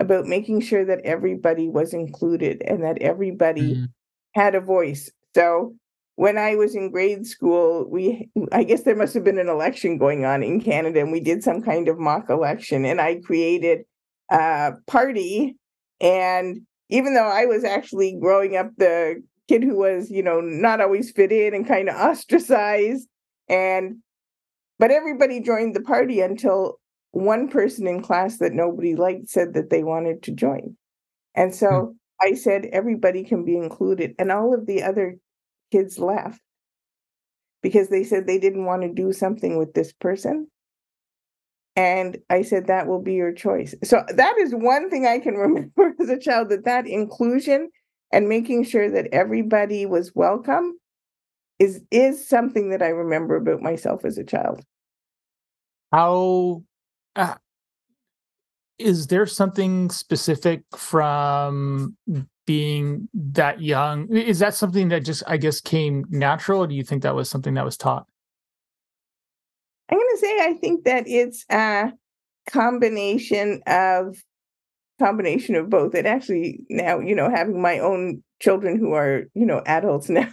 about 0.00 0.26
making 0.26 0.60
sure 0.60 0.84
that 0.84 1.00
everybody 1.04 1.68
was 1.68 1.92
included 1.92 2.62
and 2.66 2.84
that 2.84 2.98
everybody 3.02 3.74
mm-hmm. 3.74 3.84
had 4.34 4.54
a 4.54 4.60
voice. 4.60 5.10
So 5.34 5.74
when 6.14 6.38
I 6.38 6.54
was 6.54 6.74
in 6.74 6.90
grade 6.90 7.26
school, 7.26 7.88
we 7.90 8.28
I 8.52 8.64
guess 8.64 8.82
there 8.82 8.96
must 8.96 9.14
have 9.14 9.24
been 9.24 9.38
an 9.38 9.48
election 9.48 9.98
going 9.98 10.24
on 10.24 10.42
in 10.42 10.60
Canada, 10.60 11.00
and 11.00 11.12
we 11.12 11.20
did 11.20 11.42
some 11.42 11.62
kind 11.62 11.88
of 11.88 11.98
mock 11.98 12.30
election, 12.30 12.84
and 12.84 13.00
I 13.00 13.16
created 13.16 13.80
a 14.30 14.72
party. 14.86 15.56
And 16.00 16.62
even 16.90 17.14
though 17.14 17.28
I 17.28 17.46
was 17.46 17.64
actually 17.64 18.18
growing 18.20 18.56
up 18.56 18.70
the 18.76 19.22
kid 19.48 19.64
who 19.64 19.76
was, 19.76 20.10
you 20.10 20.22
know, 20.22 20.40
not 20.40 20.80
always 20.80 21.10
fit 21.10 21.32
in 21.32 21.54
and 21.54 21.66
kind 21.66 21.88
of 21.88 21.96
ostracized, 21.96 23.08
and 23.48 23.98
but 24.78 24.90
everybody 24.90 25.40
joined 25.40 25.74
the 25.74 25.82
party 25.82 26.20
until 26.20 26.78
one 27.12 27.48
person 27.48 27.86
in 27.86 28.02
class 28.02 28.38
that 28.38 28.52
nobody 28.52 28.94
liked 28.94 29.28
said 29.28 29.54
that 29.54 29.70
they 29.70 29.82
wanted 29.82 30.22
to 30.24 30.32
join. 30.32 30.76
And 31.34 31.54
so 31.54 31.66
mm. 31.66 31.94
I 32.20 32.34
said, 32.34 32.66
everybody 32.72 33.24
can 33.24 33.44
be 33.44 33.56
included. 33.56 34.14
And 34.18 34.30
all 34.30 34.54
of 34.54 34.66
the 34.66 34.82
other 34.82 35.16
kids 35.72 35.98
left 35.98 36.40
because 37.62 37.88
they 37.88 38.04
said 38.04 38.26
they 38.26 38.38
didn't 38.38 38.64
want 38.64 38.82
to 38.82 38.92
do 38.92 39.12
something 39.12 39.58
with 39.58 39.74
this 39.74 39.92
person. 39.92 40.48
And 41.76 42.18
I 42.28 42.42
said, 42.42 42.66
that 42.66 42.88
will 42.88 43.00
be 43.00 43.14
your 43.14 43.32
choice. 43.32 43.74
So 43.84 44.04
that 44.08 44.36
is 44.38 44.52
one 44.52 44.90
thing 44.90 45.06
I 45.06 45.18
can 45.18 45.34
remember 45.36 45.94
as 46.00 46.08
a 46.08 46.18
child 46.18 46.48
that 46.50 46.64
that 46.64 46.86
inclusion 46.86 47.70
and 48.12 48.28
making 48.28 48.64
sure 48.64 48.90
that 48.90 49.08
everybody 49.12 49.86
was 49.86 50.12
welcome 50.14 50.78
is 51.58 51.82
is 51.90 52.28
something 52.28 52.70
that 52.70 52.82
I 52.82 52.88
remember 52.88 53.36
about 53.36 53.60
myself 53.60 54.04
as 54.04 54.16
a 54.16 54.24
child. 54.24 54.62
How 55.92 56.62
uh, 57.18 57.34
is 58.78 59.08
there 59.08 59.26
something 59.26 59.90
specific 59.90 60.62
from 60.76 61.96
being 62.46 63.08
that 63.12 63.60
young? 63.60 64.08
Is 64.16 64.38
that 64.38 64.54
something 64.54 64.88
that 64.88 65.04
just, 65.04 65.22
I 65.26 65.36
guess, 65.36 65.60
came 65.60 66.04
natural, 66.08 66.62
or 66.62 66.66
do 66.66 66.74
you 66.74 66.84
think 66.84 67.02
that 67.02 67.14
was 67.14 67.28
something 67.28 67.54
that 67.54 67.64
was 67.64 67.76
taught? 67.76 68.06
I'm 69.90 69.98
going 69.98 70.08
to 70.14 70.18
say 70.18 70.38
I 70.40 70.54
think 70.54 70.84
that 70.84 71.04
it's 71.08 71.44
a 71.50 71.92
combination 72.50 73.62
of 73.66 74.16
combination 74.98 75.54
of 75.54 75.70
both. 75.70 75.94
And 75.94 76.06
actually 76.06 76.60
now, 76.68 76.98
you 77.00 77.14
know, 77.14 77.30
having 77.30 77.60
my 77.60 77.78
own 77.78 78.22
children 78.40 78.78
who 78.78 78.92
are, 78.92 79.24
you 79.34 79.46
know, 79.46 79.62
adults 79.66 80.08
now, 80.08 80.28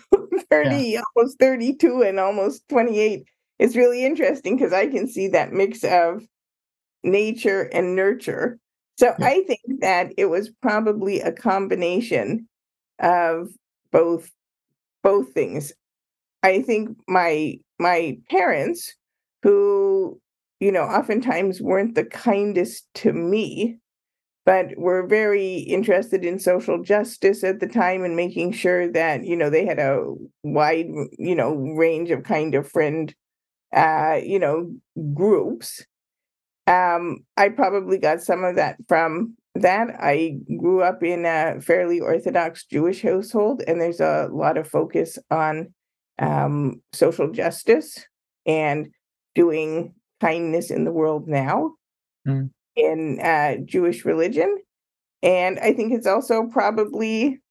30, 0.49 0.75
yeah. 0.75 1.01
almost 1.15 1.39
32 1.39 2.01
and 2.01 2.19
almost 2.19 2.67
28, 2.69 3.23
it's 3.59 3.75
really 3.75 4.05
interesting 4.05 4.57
because 4.57 4.73
I 4.73 4.87
can 4.87 5.07
see 5.07 5.27
that 5.29 5.53
mix 5.53 5.83
of 5.83 6.23
nature 7.05 7.63
and 7.73 7.95
nurture. 7.95 8.59
So 8.97 9.13
yeah. 9.19 9.25
I 9.25 9.43
think 9.43 9.61
that 9.81 10.13
it 10.17 10.25
was 10.25 10.49
probably 10.61 11.21
a 11.21 11.31
combination 11.31 12.47
of 12.99 13.49
both 13.91 14.31
both 15.03 15.33
things. 15.33 15.71
I 16.43 16.61
think 16.61 16.97
my 17.07 17.59
my 17.79 18.17
parents 18.29 18.95
who 19.43 20.19
you 20.59 20.71
know 20.71 20.83
oftentimes 20.83 21.61
weren't 21.61 21.95
the 21.95 22.05
kindest 22.05 22.87
to 22.95 23.13
me 23.13 23.77
but 24.45 24.77
were 24.77 25.07
very 25.07 25.55
interested 25.57 26.23
in 26.23 26.37
social 26.37 26.81
justice 26.81 27.43
at 27.43 27.59
the 27.59 27.67
time 27.67 28.03
and 28.03 28.15
making 28.15 28.51
sure 28.51 28.91
that 28.91 29.25
you 29.25 29.35
know 29.35 29.49
they 29.49 29.65
had 29.65 29.79
a 29.79 30.05
wide 30.43 30.87
you 31.17 31.35
know 31.35 31.53
range 31.55 32.11
of 32.11 32.23
kind 32.23 32.55
of 32.55 32.69
friend 32.69 33.13
uh 33.75 34.19
you 34.23 34.39
know 34.39 34.71
groups 35.13 35.85
um, 36.67 37.19
I 37.37 37.49
probably 37.49 37.97
got 37.97 38.21
some 38.21 38.43
of 38.43 38.55
that 38.55 38.77
from 38.87 39.35
that. 39.55 39.89
I 39.99 40.37
grew 40.57 40.81
up 40.81 41.03
in 41.03 41.25
a 41.25 41.61
fairly 41.61 41.99
Orthodox 41.99 42.65
Jewish 42.65 43.01
household, 43.01 43.63
and 43.67 43.79
there's 43.79 43.99
a 43.99 44.29
lot 44.31 44.57
of 44.57 44.67
focus 44.67 45.17
on 45.31 45.73
um, 46.19 46.81
social 46.93 47.31
justice 47.31 48.05
and 48.45 48.87
doing 49.35 49.93
kindness 50.21 50.71
in 50.71 50.85
the 50.85 50.91
world 50.91 51.27
now 51.27 51.71
Mm. 52.27 52.49
in 52.75 53.19
uh, 53.21 53.55
Jewish 53.65 54.03
religion. 54.03 54.57
And 55.23 55.59
I 55.59 55.73
think 55.73 55.93
it's 55.93 56.07
also 56.07 56.45
probably 56.47 57.41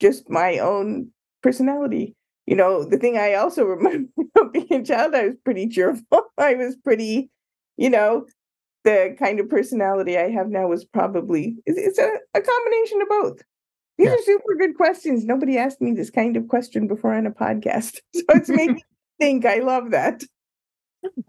just 0.00 0.28
my 0.30 0.58
own 0.58 1.10
personality. 1.42 2.14
You 2.46 2.56
know, 2.56 2.84
the 2.84 2.98
thing 2.98 3.18
I 3.18 3.34
also 3.34 3.64
remember 3.66 4.10
being 4.52 4.72
a 4.72 4.84
child, 4.84 5.14
I 5.14 5.26
was 5.28 5.36
pretty 5.44 5.68
cheerful. 5.68 6.04
I 6.38 6.54
was 6.54 6.76
pretty, 6.76 7.30
you 7.76 7.90
know, 7.90 8.26
the 8.84 9.14
kind 9.18 9.40
of 9.40 9.48
personality 9.48 10.16
I 10.18 10.30
have 10.30 10.48
now 10.48 10.66
was 10.66 10.84
probably 10.84 11.56
it's, 11.66 11.98
a, 11.98 12.10
a 12.34 12.40
combination 12.40 13.02
of 13.02 13.08
both. 13.08 13.42
These 13.98 14.06
Yeah. 14.08 14.14
are 14.14 14.22
super 14.22 14.54
good 14.58 14.76
questions. 14.76 15.24
Nobody 15.24 15.58
asked 15.58 15.80
me 15.80 15.92
this 15.92 16.10
kind 16.10 16.36
of 16.36 16.48
question 16.48 16.86
before 16.88 17.14
on 17.14 17.26
a 17.26 17.30
podcast. 17.30 17.98
So 18.14 18.24
it's 18.30 18.48
made 18.48 18.72
me 18.72 18.82
think. 19.20 19.44
I 19.44 19.58
love 19.58 19.90
that. 19.90 20.22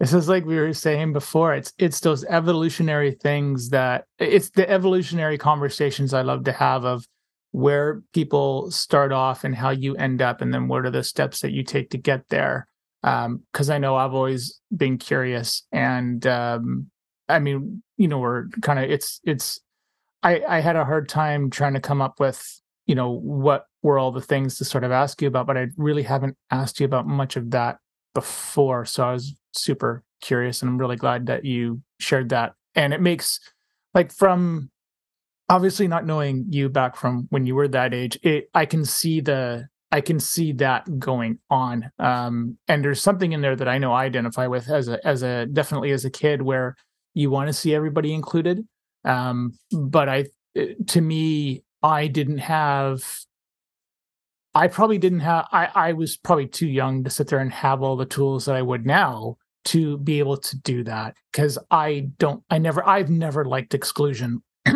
This 0.00 0.12
is 0.12 0.28
like 0.28 0.44
we 0.44 0.56
were 0.56 0.72
saying 0.74 1.12
before. 1.12 1.54
It's 1.54 1.72
it's 1.78 2.00
those 2.00 2.24
evolutionary 2.24 3.12
things 3.12 3.70
that 3.70 4.04
it's 4.18 4.50
the 4.50 4.68
evolutionary 4.68 5.38
conversations 5.38 6.12
I 6.12 6.22
love 6.22 6.44
to 6.44 6.52
have 6.52 6.84
of 6.84 7.06
where 7.52 8.02
people 8.14 8.70
start 8.70 9.12
off 9.12 9.44
and 9.44 9.54
how 9.54 9.70
you 9.70 9.94
end 9.96 10.20
up, 10.22 10.40
and 10.40 10.52
then 10.52 10.68
what 10.68 10.84
are 10.86 10.90
the 10.90 11.02
steps 11.02 11.40
that 11.40 11.52
you 11.52 11.62
take 11.64 11.90
to 11.90 11.98
get 11.98 12.28
there. 12.28 12.66
Because 13.02 13.68
I 13.70 13.78
know 13.78 13.96
I've 13.96 14.14
always 14.14 14.60
been 14.74 14.96
curious, 14.98 15.66
and 15.72 16.26
um, 16.26 16.90
I 17.32 17.38
mean, 17.38 17.82
you 17.96 18.08
know, 18.08 18.18
we're 18.18 18.48
kind 18.60 18.78
of 18.78 18.90
it's 18.90 19.20
it's. 19.24 19.60
I 20.22 20.42
I 20.48 20.60
had 20.60 20.76
a 20.76 20.84
hard 20.84 21.08
time 21.08 21.50
trying 21.50 21.74
to 21.74 21.80
come 21.80 22.00
up 22.00 22.20
with 22.20 22.60
you 22.86 22.94
know 22.94 23.10
what 23.10 23.66
were 23.82 23.98
all 23.98 24.12
the 24.12 24.20
things 24.20 24.58
to 24.58 24.64
sort 24.64 24.84
of 24.84 24.92
ask 24.92 25.20
you 25.20 25.28
about, 25.28 25.46
but 25.46 25.56
I 25.56 25.68
really 25.76 26.02
haven't 26.02 26.36
asked 26.50 26.80
you 26.80 26.86
about 26.86 27.06
much 27.06 27.36
of 27.36 27.50
that 27.50 27.78
before. 28.14 28.84
So 28.84 29.04
I 29.04 29.12
was 29.12 29.34
super 29.52 30.04
curious 30.20 30.62
and 30.62 30.68
I'm 30.68 30.78
really 30.78 30.96
glad 30.96 31.26
that 31.26 31.44
you 31.44 31.82
shared 31.98 32.28
that. 32.30 32.54
And 32.74 32.94
it 32.94 33.00
makes 33.00 33.40
like 33.94 34.12
from 34.12 34.70
obviously 35.48 35.88
not 35.88 36.06
knowing 36.06 36.46
you 36.48 36.68
back 36.68 36.96
from 36.96 37.26
when 37.30 37.46
you 37.46 37.54
were 37.54 37.68
that 37.68 37.92
age, 37.92 38.18
it 38.22 38.48
I 38.54 38.66
can 38.66 38.84
see 38.84 39.20
the 39.20 39.66
I 39.90 40.00
can 40.00 40.20
see 40.20 40.52
that 40.52 40.98
going 40.98 41.38
on. 41.50 41.90
Um 41.98 42.56
and 42.68 42.84
there's 42.84 43.02
something 43.02 43.32
in 43.32 43.42
there 43.42 43.56
that 43.56 43.68
I 43.68 43.78
know 43.78 43.92
I 43.92 44.04
identify 44.04 44.46
with 44.46 44.70
as 44.70 44.88
a 44.88 45.04
as 45.06 45.22
a 45.22 45.46
definitely 45.46 45.90
as 45.90 46.04
a 46.04 46.10
kid 46.10 46.42
where 46.42 46.76
you 47.14 47.30
want 47.30 47.48
to 47.48 47.52
see 47.52 47.74
everybody 47.74 48.12
included. 48.12 48.66
Um 49.04 49.58
but 49.72 50.08
I 50.08 50.26
to 50.86 51.00
me 51.00 51.64
I 51.82 52.06
didn't 52.06 52.38
have 52.38 53.04
I 54.54 54.68
probably 54.68 54.98
didn't 54.98 55.20
have 55.20 55.46
I, 55.52 55.68
I 55.74 55.92
was 55.92 56.16
probably 56.16 56.46
too 56.46 56.68
young 56.68 57.04
to 57.04 57.10
sit 57.10 57.28
there 57.28 57.38
and 57.38 57.52
have 57.52 57.82
all 57.82 57.96
the 57.96 58.06
tools 58.06 58.44
that 58.44 58.56
I 58.56 58.62
would 58.62 58.86
now 58.86 59.36
to 59.64 59.96
be 59.98 60.18
able 60.18 60.36
to 60.36 60.58
do 60.58 60.82
that 60.84 61.16
because 61.32 61.58
I 61.70 62.08
don't 62.18 62.42
I 62.50 62.58
never 62.58 62.86
I've 62.86 63.10
never 63.10 63.44
liked 63.44 63.74
exclusion. 63.74 64.42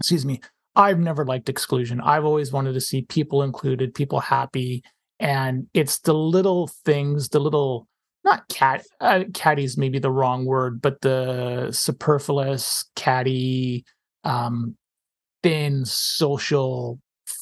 Excuse 0.00 0.24
me. 0.24 0.40
I've 0.76 0.98
never 0.98 1.24
liked 1.24 1.48
exclusion. 1.48 2.00
I've 2.00 2.24
always 2.24 2.52
wanted 2.52 2.72
to 2.74 2.80
see 2.80 3.02
people 3.02 3.42
included, 3.42 3.94
people 3.94 4.20
happy. 4.20 4.82
And 5.20 5.68
it's 5.72 6.00
the 6.00 6.14
little 6.14 6.66
things, 6.84 7.28
the 7.28 7.38
little 7.38 7.86
not 8.24 8.48
cat 8.48 8.84
uh, 9.00 9.24
catty 9.34 9.64
is 9.64 9.76
maybe 9.76 9.98
the 9.98 10.10
wrong 10.10 10.44
word, 10.44 10.80
but 10.80 11.00
the 11.00 11.70
superfluous 11.72 12.84
catty 12.96 13.84
um 14.24 14.76
thin 15.42 15.84
social 15.84 16.98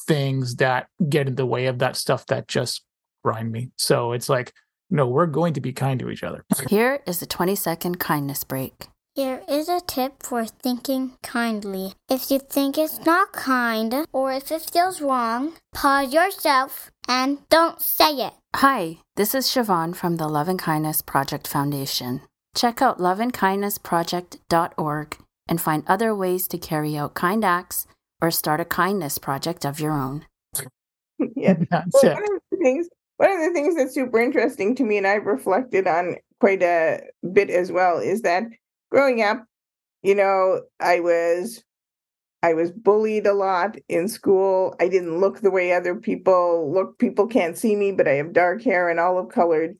things 0.07 0.57
that 0.57 0.87
get 1.09 1.27
in 1.27 1.35
the 1.35 1.45
way 1.45 1.67
of 1.67 1.79
that 1.79 1.95
stuff 1.95 2.25
that 2.27 2.47
just 2.47 2.83
grind 3.23 3.51
me. 3.51 3.69
So 3.77 4.11
it's 4.11 4.29
like, 4.29 4.51
no, 4.89 5.07
we're 5.07 5.27
going 5.27 5.53
to 5.53 5.61
be 5.61 5.71
kind 5.71 5.99
to 6.01 6.09
each 6.09 6.23
other. 6.23 6.43
Here 6.69 6.99
is 7.07 7.21
a 7.21 7.25
20 7.25 7.55
second 7.55 7.99
kindness 7.99 8.43
break. 8.43 8.87
Here 9.15 9.43
is 9.47 9.69
a 9.69 9.79
tip 9.79 10.23
for 10.23 10.45
thinking 10.45 11.13
kindly. 11.21 11.93
If 12.09 12.31
you 12.31 12.39
think 12.39 12.77
it's 12.77 13.05
not 13.05 13.31
kind 13.31 14.07
or 14.11 14.33
if 14.33 14.51
it 14.51 14.63
feels 14.63 15.01
wrong, 15.01 15.53
pause 15.73 16.13
yourself 16.13 16.91
and 17.13 17.47
don't 17.49 17.79
say 17.79 18.15
it. 18.15 18.33
Hi, 18.55 18.97
this 19.15 19.35
is 19.35 19.45
Siobhan 19.45 19.95
from 19.95 20.17
the 20.17 20.27
Love 20.27 20.47
and 20.47 20.57
Kindness 20.57 21.03
Project 21.03 21.47
Foundation. 21.47 22.21
Check 22.55 22.81
out 22.81 22.97
loveandkindnessproject.org 22.97 25.17
and 25.47 25.61
find 25.61 25.83
other 25.85 26.15
ways 26.15 26.47
to 26.47 26.57
carry 26.57 26.97
out 26.97 27.13
kind 27.13 27.45
acts 27.45 27.85
or 28.19 28.31
start 28.31 28.59
a 28.59 28.65
kindness 28.65 29.19
project 29.19 29.63
of 29.63 29.79
your 29.79 29.91
own. 29.91 30.25
yeah. 31.35 31.57
Well, 31.93 32.15
one 32.15 32.23
of 32.23 32.41
the 32.51 32.57
things 32.57 32.89
one 33.17 33.31
of 33.31 33.41
the 33.41 33.53
things 33.53 33.75
that's 33.75 33.93
super 33.93 34.19
interesting 34.19 34.73
to 34.75 34.83
me 34.83 34.97
and 34.97 35.05
I've 35.05 35.27
reflected 35.27 35.85
on 35.85 36.15
quite 36.39 36.63
a 36.63 37.01
bit 37.31 37.51
as 37.51 37.71
well 37.71 37.99
is 37.99 38.23
that 38.23 38.45
growing 38.89 39.21
up, 39.21 39.45
you 40.01 40.15
know, 40.15 40.61
I 40.79 40.99
was 40.99 41.63
I 42.43 42.53
was 42.55 42.71
bullied 42.71 43.27
a 43.27 43.33
lot 43.33 43.77
in 43.89 44.09
school. 44.09 44.75
I 44.81 44.89
didn't 44.89 45.19
look 45.19 45.41
the 45.41 45.51
way 45.51 45.73
other 45.73 45.95
people 45.95 46.71
look. 46.73 46.99
People 46.99 47.27
can't 47.27 47.57
see 47.57 47.75
me, 47.75 47.93
but 47.93 48.07
I 48.07 48.13
have 48.13 48.33
dark 48.33 48.63
hair 48.63 48.89
and 48.89 48.99
olive 48.99 49.29
colored 49.29 49.77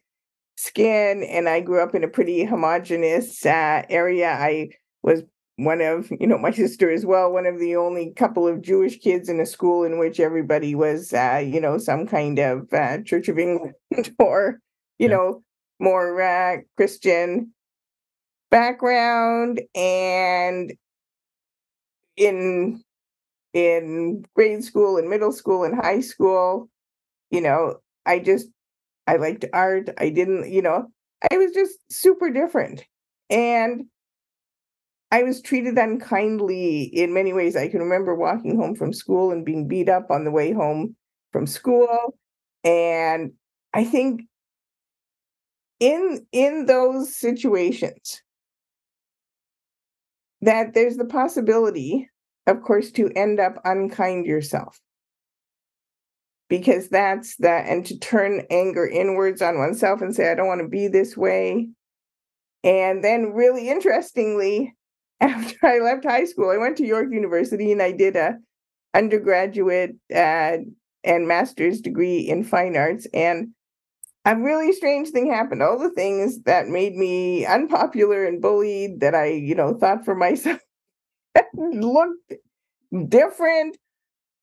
skin. 0.58 1.24
And 1.24 1.50
I 1.50 1.62
grew 1.62 1.82
up 1.82 1.96
in 1.96 2.04
a 2.04 2.08
pretty 2.10 2.46
homogenous 2.46 3.46
uh, 3.46 3.84
area. 3.90 4.30
I 4.32 4.70
was 5.04 5.24
one 5.58 5.82
of, 5.82 6.10
you 6.20 6.28
know, 6.28 6.38
my 6.38 6.52
sister 6.52 6.92
as 6.92 7.06
well, 7.06 7.32
one 7.32 7.46
of 7.46 7.60
the 7.60 7.76
only 7.76 8.14
couple 8.14 8.48
of 8.48 8.62
Jewish 8.62 9.00
kids 9.00 9.30
in 9.30 9.40
a 9.40 9.46
school 9.46 9.84
in 9.84 10.00
which 10.00 10.20
everybody 10.20 10.76
was, 10.76 11.14
uh, 11.14 11.44
you 11.46 11.62
know, 11.62 11.78
some 11.78 12.08
kind 12.08 12.40
of 12.40 12.74
uh, 12.74 13.00
Church 13.04 13.28
of 13.30 13.40
England 13.40 13.76
or, 14.20 14.60
you 15.00 15.10
Yeah. 15.10 15.16
know, 15.18 15.44
more 15.80 16.22
uh, 16.22 16.58
Christian 16.78 17.54
background. 18.52 19.62
And 19.76 20.74
in 22.18 22.84
in 23.54 24.26
grade 24.36 24.64
school 24.64 24.98
and 24.98 25.10
middle 25.10 25.32
school 25.32 25.64
and 25.64 25.76
high 25.76 26.02
school, 26.02 26.70
you 27.32 27.42
know, 27.42 27.78
I 28.06 28.20
just 28.20 28.50
I 29.08 29.18
liked 29.18 29.46
art. 29.54 29.90
I 30.00 30.10
didn't, 30.10 30.52
you 30.52 30.62
know, 30.62 30.88
I 31.32 31.38
was 31.38 31.52
just 31.54 31.78
super 31.92 32.30
different. 32.32 32.86
And 33.30 33.86
I 35.12 35.24
was 35.24 35.42
treated 35.42 35.78
unkindly 35.78 36.84
in 36.84 37.14
many 37.14 37.34
ways. 37.34 37.56
I 37.56 37.68
can 37.68 37.80
remember 37.82 38.16
walking 38.16 38.58
home 38.58 38.76
from 38.76 38.94
school 38.94 39.32
and 39.32 39.46
being 39.46 39.68
beat 39.68 39.88
up 39.90 40.10
on 40.10 40.24
the 40.24 40.32
way 40.32 40.52
home 40.52 40.96
from 41.32 41.46
school. 41.46 42.16
And 42.64 43.34
I 43.74 43.84
think 43.84 44.24
in 45.80 46.26
in 46.32 46.66
those 46.66 47.16
situations 47.16 48.23
that 50.44 50.74
there's 50.74 50.98
the 50.98 51.06
possibility, 51.06 52.10
of 52.48 52.62
course, 52.62 52.92
to 52.92 53.10
end 53.16 53.40
up 53.40 53.62
unkind 53.64 54.26
yourself. 54.26 54.80
Because 56.50 56.90
that's 56.90 57.38
that, 57.38 57.68
and 57.68 57.86
to 57.86 57.98
turn 57.98 58.46
anger 58.50 58.88
inwards 58.88 59.42
on 59.42 59.58
oneself 59.58 60.02
and 60.02 60.16
say, 60.16 60.32
I 60.32 60.36
don't 60.36 60.48
want 60.48 60.62
to 60.62 60.68
be 60.68 60.88
this 60.88 61.18
way. 61.18 61.70
And 62.64 63.04
then, 63.04 63.34
really 63.34 63.70
interestingly, 63.70 64.76
after 65.22 65.66
I 65.66 65.80
left 65.80 66.04
high 66.04 66.26
school, 66.26 66.50
I 66.50 66.58
went 66.58 66.78
to 66.78 66.86
York 66.86 67.08
University 67.12 67.72
and 67.72 67.82
I 67.82 67.92
did 67.92 68.16
a 68.16 68.38
undergraduate 68.94 69.96
uh, 70.14 70.58
and 71.04 71.28
master's 71.28 71.82
degree 71.82 72.20
in 72.20 72.44
fine 72.44 72.76
arts. 72.76 73.08
And 73.14 73.50
a 74.26 74.36
really 74.36 74.72
strange 74.72 75.10
thing 75.10 75.32
happened. 75.32 75.62
All 75.62 75.78
the 75.78 75.92
things 75.92 76.42
that 76.44 76.68
made 76.68 76.96
me 76.96 77.46
unpopular 77.46 78.26
and 78.26 78.42
bullied 78.42 79.02
that 79.02 79.14
I, 79.16 79.28
you 79.28 79.56
know, 79.56 79.74
thought 79.74 80.06
for 80.06 80.16
myself 80.16 80.60
looked 81.54 82.34
different, 83.10 83.78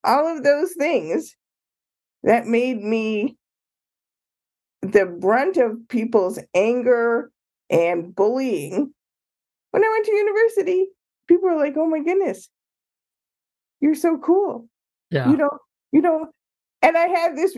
all 0.04 0.26
of 0.26 0.44
those 0.44 0.72
things 0.78 1.34
that 2.22 2.46
made 2.46 2.82
me 2.82 3.36
the 4.82 5.06
brunt 5.06 5.56
of 5.56 5.76
people's 5.88 6.38
anger 6.54 7.30
and 7.68 8.14
bullying. 8.14 8.92
When 9.70 9.84
I 9.84 9.88
went 9.88 10.06
to 10.06 10.12
university, 10.12 10.86
people 11.28 11.48
were 11.48 11.56
like, 11.56 11.74
oh 11.76 11.86
my 11.86 12.00
goodness, 12.00 12.48
you're 13.80 13.94
so 13.94 14.18
cool. 14.18 14.68
Yeah. 15.10 15.30
You 15.30 15.36
know, 15.36 15.50
you 15.92 16.00
know, 16.00 16.26
and 16.82 16.96
I 16.96 17.06
had 17.06 17.36
this 17.36 17.56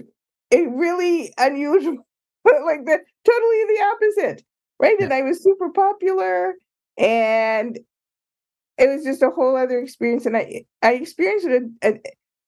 a 0.53 0.67
really 0.67 1.33
unusual, 1.39 1.99
like 2.45 2.85
the 2.85 2.99
totally 3.25 3.65
the 3.69 3.85
opposite, 3.93 4.43
right? 4.79 5.01
And 5.01 5.13
I 5.13 5.23
was 5.23 5.43
super 5.43 5.71
popular, 5.71 6.55
and 6.99 7.79
it 8.79 8.89
was 8.89 9.05
just 9.05 9.23
a 9.23 9.31
whole 9.31 9.57
other 9.57 9.79
experience. 9.79 10.27
And 10.27 10.37
I 10.37 10.65
I 10.83 10.95
experienced 10.95 11.47
a, 11.47 11.89
a 11.89 12.01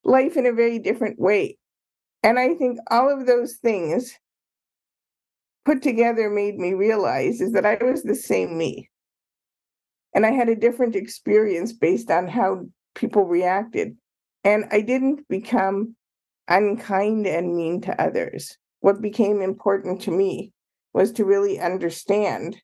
life 0.04 0.36
in 0.36 0.46
a 0.46 0.52
very 0.52 0.78
different 0.78 1.18
way, 1.18 1.58
and 2.22 2.38
I 2.38 2.54
think 2.54 2.78
all 2.90 3.10
of 3.10 3.26
those 3.26 3.54
things 3.56 4.12
put 5.64 5.82
together 5.82 6.28
made 6.28 6.58
me 6.58 6.74
realize 6.74 7.40
is 7.40 7.52
that 7.52 7.64
I 7.64 7.78
was 7.82 8.02
the 8.02 8.14
same 8.14 8.58
me, 8.58 8.90
and 10.14 10.26
I 10.26 10.30
had 10.32 10.48
a 10.48 10.56
different 10.56 10.96
experience 10.96 11.72
based 11.72 12.10
on 12.10 12.28
how 12.28 12.66
people 12.94 13.24
reacted, 13.24 13.96
and 14.44 14.64
I 14.70 14.80
didn't 14.80 15.26
become 15.28 15.96
unkind 16.48 17.26
and 17.26 17.56
mean 17.56 17.80
to 17.82 18.02
others. 18.02 18.58
What 18.84 19.00
became 19.00 19.40
important 19.40 20.02
to 20.02 20.10
me 20.10 20.52
was 20.92 21.10
to 21.10 21.24
really 21.24 21.58
understand 21.58 22.60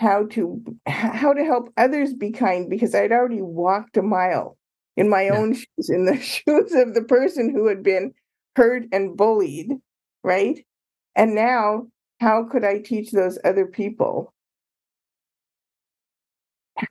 how 0.00 0.26
to 0.26 0.62
how 0.86 1.32
to 1.32 1.42
help 1.42 1.72
others 1.78 2.12
be 2.12 2.30
kind 2.30 2.68
because 2.68 2.94
I'd 2.94 3.10
already 3.10 3.40
walked 3.40 3.96
a 3.96 4.02
mile 4.02 4.58
in 4.98 5.08
my 5.08 5.22
yeah. 5.22 5.38
own 5.38 5.54
shoes, 5.54 5.88
in 5.88 6.04
the 6.04 6.20
shoes 6.20 6.74
of 6.74 6.92
the 6.92 7.04
person 7.04 7.48
who 7.48 7.68
had 7.68 7.82
been 7.82 8.12
hurt 8.54 8.82
and 8.92 9.16
bullied, 9.16 9.70
right? 10.22 10.62
And 11.16 11.34
now, 11.34 11.86
how 12.20 12.44
could 12.44 12.62
I 12.62 12.76
teach 12.76 13.12
those 13.12 13.38
other 13.46 13.64
people 13.64 14.34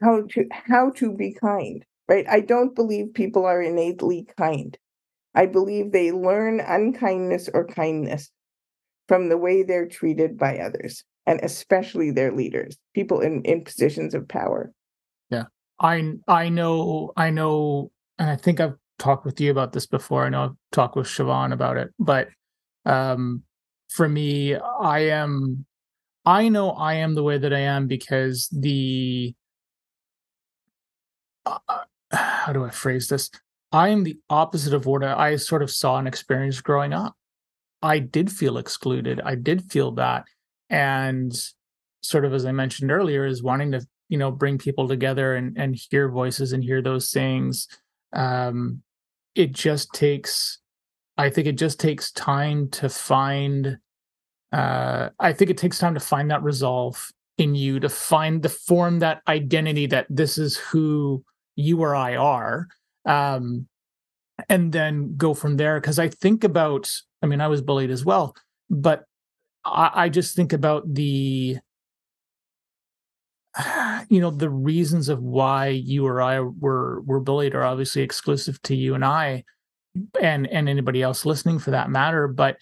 how 0.02 0.22
to 0.30 0.48
how 0.50 0.90
to 0.96 1.14
be 1.16 1.34
kind, 1.40 1.84
right? 2.08 2.26
I 2.28 2.40
don't 2.40 2.74
believe 2.74 3.14
people 3.14 3.46
are 3.46 3.62
innately 3.62 4.26
kind. 4.36 4.76
I 5.34 5.46
believe 5.46 5.92
they 5.92 6.12
learn 6.12 6.60
unkindness 6.60 7.48
or 7.52 7.66
kindness 7.66 8.30
from 9.08 9.28
the 9.28 9.38
way 9.38 9.62
they're 9.62 9.88
treated 9.88 10.38
by 10.38 10.58
others, 10.58 11.04
and 11.26 11.40
especially 11.42 12.10
their 12.10 12.32
leaders, 12.32 12.76
people 12.94 13.20
in, 13.20 13.42
in 13.42 13.64
positions 13.64 14.14
of 14.14 14.28
power. 14.28 14.72
Yeah. 15.30 15.44
I 15.80 16.14
I 16.28 16.48
know 16.48 17.12
I 17.16 17.30
know 17.30 17.90
and 18.18 18.30
I 18.30 18.36
think 18.36 18.60
I've 18.60 18.76
talked 18.98 19.24
with 19.24 19.40
you 19.40 19.50
about 19.50 19.72
this 19.72 19.86
before. 19.86 20.24
I 20.24 20.28
know 20.28 20.44
I've 20.44 20.56
talked 20.70 20.96
with 20.96 21.06
Siobhan 21.06 21.52
about 21.52 21.76
it, 21.76 21.90
but 21.98 22.28
um 22.84 23.42
for 23.88 24.08
me, 24.08 24.54
I 24.56 25.00
am 25.00 25.66
I 26.24 26.48
know 26.48 26.70
I 26.70 26.94
am 26.94 27.14
the 27.14 27.22
way 27.22 27.38
that 27.38 27.52
I 27.52 27.60
am 27.60 27.88
because 27.88 28.48
the 28.52 29.34
uh, 31.44 31.58
how 32.12 32.52
do 32.52 32.64
I 32.64 32.70
phrase 32.70 33.08
this? 33.08 33.30
I 33.72 33.88
am 33.88 34.04
the 34.04 34.18
opposite 34.28 34.74
of 34.74 34.86
what 34.86 35.02
I 35.02 35.36
sort 35.36 35.62
of 35.62 35.70
saw 35.70 35.96
and 35.96 36.06
experienced 36.06 36.62
growing 36.62 36.92
up. 36.92 37.16
I 37.82 37.98
did 37.98 38.30
feel 38.30 38.58
excluded. 38.58 39.20
I 39.24 39.34
did 39.34 39.64
feel 39.64 39.92
that. 39.92 40.24
And 40.68 41.34
sort 42.02 42.24
of 42.24 42.34
as 42.34 42.44
I 42.44 42.52
mentioned 42.52 42.90
earlier, 42.90 43.24
is 43.24 43.42
wanting 43.42 43.72
to, 43.72 43.86
you 44.08 44.18
know, 44.18 44.30
bring 44.30 44.58
people 44.58 44.88
together 44.88 45.34
and, 45.34 45.56
and 45.56 45.76
hear 45.90 46.08
voices 46.08 46.52
and 46.52 46.62
hear 46.62 46.82
those 46.82 47.10
things. 47.10 47.66
Um, 48.12 48.82
it 49.34 49.52
just 49.52 49.92
takes, 49.94 50.58
I 51.16 51.30
think 51.30 51.46
it 51.46 51.56
just 51.56 51.80
takes 51.80 52.12
time 52.12 52.68
to 52.70 52.88
find, 52.88 53.78
uh, 54.52 55.08
I 55.18 55.32
think 55.32 55.50
it 55.50 55.56
takes 55.56 55.78
time 55.78 55.94
to 55.94 56.00
find 56.00 56.30
that 56.30 56.42
resolve 56.42 57.10
in 57.38 57.54
you, 57.54 57.80
to 57.80 57.88
find 57.88 58.42
the 58.42 58.50
form 58.50 58.98
that 58.98 59.22
identity 59.26 59.86
that 59.86 60.06
this 60.10 60.36
is 60.36 60.56
who 60.56 61.24
you 61.56 61.80
or 61.80 61.94
I 61.94 62.16
are. 62.16 62.68
Um, 63.04 63.66
and 64.48 64.72
then 64.72 65.16
go 65.16 65.34
from 65.34 65.56
there. 65.56 65.80
Cause 65.80 65.98
I 65.98 66.08
think 66.08 66.44
about, 66.44 66.90
I 67.22 67.26
mean, 67.26 67.40
I 67.40 67.48
was 67.48 67.62
bullied 67.62 67.90
as 67.90 68.04
well, 68.04 68.34
but 68.70 69.04
I, 69.64 69.90
I 69.94 70.08
just 70.08 70.34
think 70.34 70.52
about 70.52 70.92
the, 70.92 71.58
you 74.08 74.20
know, 74.20 74.30
the 74.30 74.50
reasons 74.50 75.08
of 75.08 75.22
why 75.22 75.68
you 75.68 76.06
or 76.06 76.20
I 76.20 76.40
were 76.40 77.02
were 77.02 77.20
bullied 77.20 77.54
are 77.54 77.64
obviously 77.64 78.02
exclusive 78.02 78.60
to 78.62 78.74
you 78.74 78.94
and 78.94 79.04
I, 79.04 79.44
and 80.20 80.46
and 80.46 80.68
anybody 80.68 81.02
else 81.02 81.26
listening 81.26 81.58
for 81.58 81.70
that 81.72 81.90
matter. 81.90 82.28
But 82.28 82.56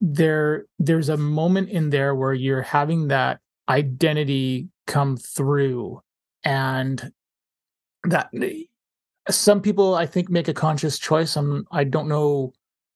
there 0.00 0.66
there's 0.78 1.08
a 1.08 1.16
moment 1.16 1.68
in 1.68 1.90
there 1.90 2.14
where 2.14 2.34
you're 2.34 2.62
having 2.62 3.08
that 3.08 3.40
identity 3.68 4.68
come 4.86 5.16
through 5.16 6.00
and 6.44 7.12
that 8.04 8.28
some 9.30 9.60
people 9.60 9.94
I 9.94 10.06
think 10.06 10.30
make 10.30 10.48
a 10.48 10.54
conscious 10.54 10.98
choice. 10.98 11.36
I'm 11.36 11.66
I 11.70 11.84
don't 11.84 12.08
know 12.08 12.52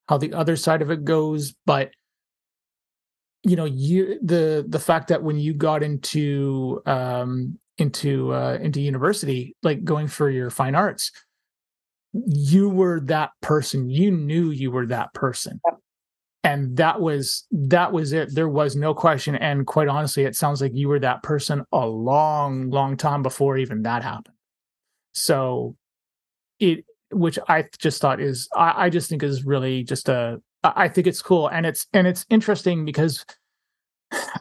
how 0.09 0.19
the 0.19 0.33
other 0.33 0.57
side 0.57 0.83
of 0.83 0.91
it 0.91 1.05
goes, 1.05 1.55
but 1.67 1.91
you 3.43 3.55
know, 3.57 3.65
you 3.65 4.19
the 4.23 4.65
the 4.69 4.79
fact 4.79 5.09
that 5.09 5.23
when 5.23 5.39
you 5.39 5.55
got 5.55 5.83
into 5.83 6.83
um 6.87 7.59
into 7.79 8.33
uh 8.35 8.59
into 8.61 8.81
university, 8.81 9.55
like 9.63 9.85
going 9.85 10.09
for 10.09 10.31
your 10.31 10.51
fine 10.51 10.75
arts, 10.75 11.13
you 12.13 12.69
were 12.69 13.01
that 13.01 13.31
person. 13.43 13.89
You 13.89 14.11
knew 14.11 14.51
you 14.51 14.71
were 14.71 14.87
that 14.87 15.13
person. 15.15 15.61
And 16.43 16.77
that 16.77 17.01
was 17.01 17.47
that 17.51 17.93
was 17.93 18.13
it. 18.13 18.35
There 18.35 18.49
was 18.49 18.77
no 18.77 18.95
question. 18.95 19.35
And 19.37 19.67
quite 19.67 19.89
honestly, 19.89 20.25
it 20.25 20.37
sounds 20.37 20.61
like 20.61 20.73
you 20.75 20.89
were 20.89 21.01
that 21.01 21.23
person 21.23 21.65
a 21.73 21.87
long, 21.87 22.71
long 22.71 22.97
time 22.97 23.23
before 23.23 23.59
even 23.59 23.83
that 23.83 24.03
happened. 24.03 24.37
So 25.13 25.77
it 26.61 26.85
which 27.13 27.39
I 27.49 27.67
just 27.79 28.01
thought 28.01 28.21
is 28.21 28.49
I, 28.55 28.87
I 28.87 28.91
just 28.91 29.09
think 29.09 29.23
is 29.23 29.45
really 29.45 29.85
just 29.85 30.09
a 30.09 30.41
I 30.65 30.89
think 30.89 31.07
it's 31.07 31.23
cool 31.23 31.49
and 31.49 31.65
it's 31.65 31.87
and 31.93 32.07
it's 32.07 32.27
interesting 32.29 32.85
because 32.85 33.25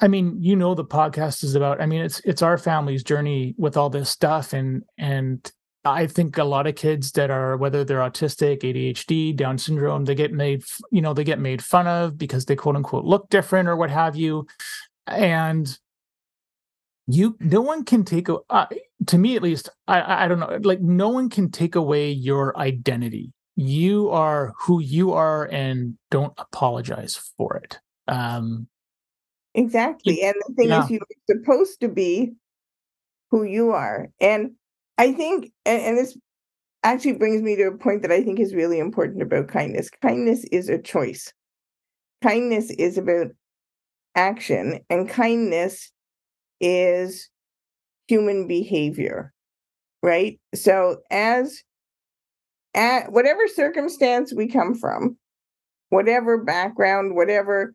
I 0.02 0.08
mean, 0.08 0.38
you 0.40 0.56
know 0.56 0.76
the 0.76 0.86
podcast 0.86 1.44
is 1.44 1.56
about 1.56 1.82
I 1.82 1.86
mean 1.86 2.02
it's 2.02 2.20
it's 2.22 2.42
our 2.42 2.58
family's 2.58 3.04
journey 3.04 3.56
with 3.58 3.78
all 3.78 3.90
this 3.90 4.10
stuff 4.10 4.54
and 4.54 4.84
and 4.98 5.52
I 5.84 6.08
think 6.08 6.38
a 6.40 6.44
lot 6.44 6.66
of 6.66 6.76
kids 6.76 7.12
that 7.12 7.30
are 7.30 7.58
whether 7.58 7.84
they're 7.84 8.00
autistic, 8.00 8.62
ADHD, 8.62 9.36
Down 9.36 9.58
syndrome, 9.58 10.06
they 10.06 10.16
get 10.16 10.34
made 10.34 10.64
you 10.92 11.02
know 11.02 11.14
they 11.14 11.24
get 11.24 11.40
made 11.40 11.64
fun 11.64 11.88
of 11.88 12.18
because 12.18 12.46
they 12.46 12.56
quote 12.56 12.76
unquote 12.76 13.06
look 13.06 13.30
different 13.30 13.70
or 13.70 13.76
what 13.76 13.92
have 13.92 14.16
you. 14.16 14.48
And 15.08 15.78
you 17.08 17.38
no 17.40 17.62
one 17.62 17.86
can 17.86 18.04
take 18.04 18.30
a 18.30 18.38
uh, 18.50 18.66
to 19.08 19.18
me 19.18 19.36
at 19.36 19.44
least 19.44 19.70
I, 19.88 20.26
I 20.26 20.28
don't 20.28 20.40
know 20.40 20.60
like 20.64 20.82
no 20.82 21.10
one 21.10 21.30
can 21.30 21.52
take 21.52 21.76
away 21.76 22.10
your 22.12 22.58
identity. 22.58 23.32
You 23.56 24.10
are 24.10 24.54
who 24.60 24.82
you 24.82 25.14
are 25.14 25.46
and 25.46 25.98
don't 26.12 26.34
apologize 26.38 27.32
for 27.38 27.58
it. 27.58 27.80
Um 28.08 28.68
exactly 29.54 30.22
and 30.22 30.36
the 30.48 30.54
thing 30.56 30.70
yeah. 30.70 30.84
is 30.84 30.90
you're 30.90 31.02
supposed 31.30 31.80
to 31.80 31.88
be 31.88 32.34
who 33.32 33.44
you 33.44 33.72
are 33.72 34.10
and 34.20 34.52
i 34.98 35.14
think 35.14 35.50
and, 35.66 35.82
and 35.82 35.98
this 35.98 36.18
actually 36.84 37.14
brings 37.14 37.42
me 37.42 37.56
to 37.56 37.64
a 37.64 37.78
point 37.78 38.02
that 38.02 38.12
i 38.12 38.22
think 38.22 38.38
is 38.38 38.54
really 38.54 38.80
important 38.80 39.22
about 39.22 39.48
kindness. 39.48 39.90
Kindness 40.02 40.44
is 40.52 40.68
a 40.68 40.78
choice. 40.78 41.32
Kindness 42.22 42.70
is 42.72 42.98
about 42.98 43.28
action 44.16 44.80
and 44.90 45.10
kindness 45.10 45.92
is 46.60 47.30
human 48.08 48.48
behavior, 48.48 49.34
right? 50.02 50.40
So, 50.54 51.02
as 51.12 51.64
at 52.74 53.12
whatever 53.12 53.48
circumstance 53.48 54.34
we 54.34 54.48
come 54.48 54.76
from, 54.76 55.18
whatever 55.90 56.44
background, 56.44 57.16
whatever 57.16 57.74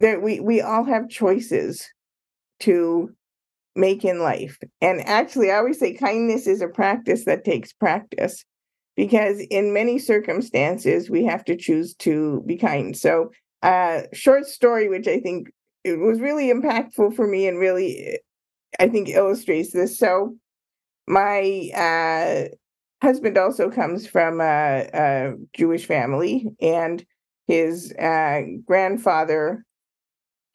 that 0.00 0.22
we 0.22 0.40
we 0.40 0.60
all 0.60 0.84
have 0.84 1.08
choices 1.08 1.88
to 2.60 3.10
make 3.76 4.04
in 4.04 4.20
life. 4.20 4.58
And 4.80 5.00
actually, 5.06 5.50
I 5.50 5.56
always 5.56 5.78
say 5.78 5.94
kindness 5.94 6.46
is 6.46 6.60
a 6.60 6.68
practice 6.68 7.24
that 7.24 7.44
takes 7.44 7.72
practice 7.72 8.44
because 8.96 9.40
in 9.50 9.72
many 9.72 9.98
circumstances 9.98 11.08
we 11.08 11.24
have 11.24 11.44
to 11.44 11.56
choose 11.56 11.94
to 11.96 12.42
be 12.46 12.56
kind. 12.56 12.96
So, 12.96 13.30
uh 13.62 14.02
short 14.12 14.46
story 14.46 14.88
which 14.88 15.08
I 15.08 15.18
think 15.20 15.48
it 15.94 15.98
was 15.98 16.20
really 16.20 16.52
impactful 16.52 17.14
for 17.14 17.26
me 17.26 17.46
and 17.46 17.58
really 17.58 18.18
I 18.78 18.88
think 18.88 19.08
illustrates 19.08 19.72
this. 19.72 19.98
So 19.98 20.36
my 21.06 21.70
uh, 21.74 22.54
husband 23.04 23.38
also 23.38 23.70
comes 23.70 24.06
from 24.06 24.40
a, 24.40 24.88
a, 24.92 25.34
Jewish 25.56 25.86
family, 25.86 26.46
and 26.60 27.04
his 27.46 27.92
uh, 27.94 28.42
grandfather 28.64 29.64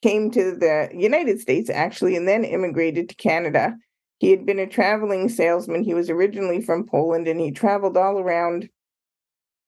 came 0.01 0.29
to 0.31 0.55
the 0.55 0.89
United 0.93 1.39
States 1.39 1.69
actually, 1.69 2.15
and 2.15 2.27
then 2.27 2.43
immigrated 2.43 3.09
to 3.09 3.15
Canada. 3.15 3.75
He 4.19 4.29
had 4.29 4.45
been 4.45 4.59
a 4.59 4.67
traveling 4.67 5.27
salesman. 5.27 5.83
He 5.83 5.93
was 5.93 6.09
originally 6.09 6.61
from 6.61 6.85
Poland, 6.85 7.27
and 7.27 7.39
he 7.39 7.51
traveled 7.51 7.97
all 7.97 8.19
around. 8.19 8.69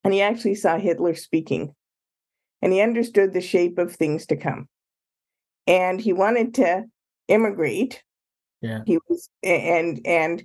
And 0.03 0.13
he 0.13 0.21
actually 0.21 0.55
saw 0.55 0.77
Hitler 0.77 1.15
speaking, 1.15 1.73
and 2.61 2.71
he 2.71 2.79
understood 2.79 3.33
the 3.33 3.41
shape 3.41 3.79
of 3.79 3.95
things 3.95 4.27
to 4.27 4.35
come 4.35 4.67
and 5.67 5.99
he 5.99 6.13
wanted 6.13 6.53
to 6.55 6.83
immigrate. 7.27 8.03
Yeah. 8.61 8.81
He 8.85 8.99
was 9.09 9.29
and 9.43 10.01
and 10.05 10.43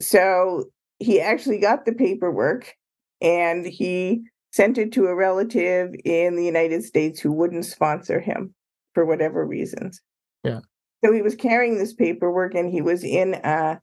so 0.00 0.66
he 0.98 1.20
actually 1.20 1.58
got 1.58 1.84
the 1.84 1.92
paperwork 1.92 2.74
and 3.20 3.66
he 3.66 4.22
sent 4.52 4.78
it 4.78 4.92
to 4.92 5.06
a 5.06 5.14
relative 5.14 5.94
in 6.04 6.36
the 6.36 6.44
United 6.44 6.84
States 6.84 7.20
who 7.20 7.32
wouldn't 7.32 7.64
sponsor 7.64 8.20
him 8.20 8.54
for 8.94 9.04
whatever 9.04 9.46
reasons. 9.46 10.00
Yeah. 10.44 10.60
So 11.04 11.12
he 11.12 11.22
was 11.22 11.34
carrying 11.34 11.78
this 11.78 11.94
paperwork 11.94 12.54
and 12.54 12.70
he 12.70 12.82
was 12.82 13.02
in 13.02 13.34
a 13.34 13.80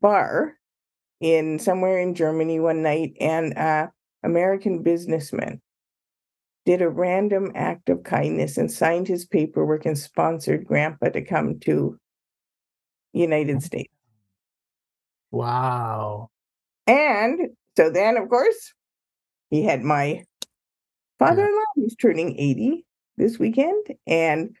bar 0.00 0.54
in 1.20 1.58
somewhere 1.58 1.98
in 1.98 2.14
Germany 2.14 2.60
one 2.60 2.82
night 2.82 3.14
and 3.20 3.56
uh 3.56 3.88
American 4.24 4.82
businessman 4.82 5.60
did 6.64 6.82
a 6.82 6.88
random 6.88 7.50
act 7.54 7.88
of 7.88 8.04
kindness 8.04 8.56
and 8.56 8.70
signed 8.70 9.08
his 9.08 9.24
paperwork 9.24 9.84
and 9.84 9.98
sponsored 9.98 10.66
grandpa 10.66 11.08
to 11.08 11.22
come 11.22 11.58
to 11.60 11.98
United 13.12 13.62
States. 13.62 13.92
Wow. 15.30 16.30
And 16.86 17.50
so 17.76 17.90
then 17.90 18.16
of 18.16 18.28
course 18.28 18.72
he 19.50 19.62
had 19.62 19.82
my 19.82 20.24
father-in-law, 21.18 21.64
he's 21.76 21.96
turning 21.96 22.38
80 22.38 22.84
this 23.16 23.38
weekend. 23.38 23.86
And 24.06 24.56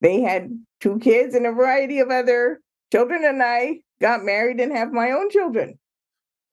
they 0.00 0.20
had 0.20 0.50
two 0.80 0.98
kids 0.98 1.34
and 1.34 1.46
a 1.46 1.52
variety 1.52 1.98
of 2.00 2.10
other 2.10 2.60
children. 2.92 3.24
And 3.24 3.42
I 3.42 3.80
got 4.00 4.22
married 4.22 4.60
and 4.60 4.72
have 4.72 4.92
my 4.92 5.10
own 5.10 5.30
children. 5.30 5.78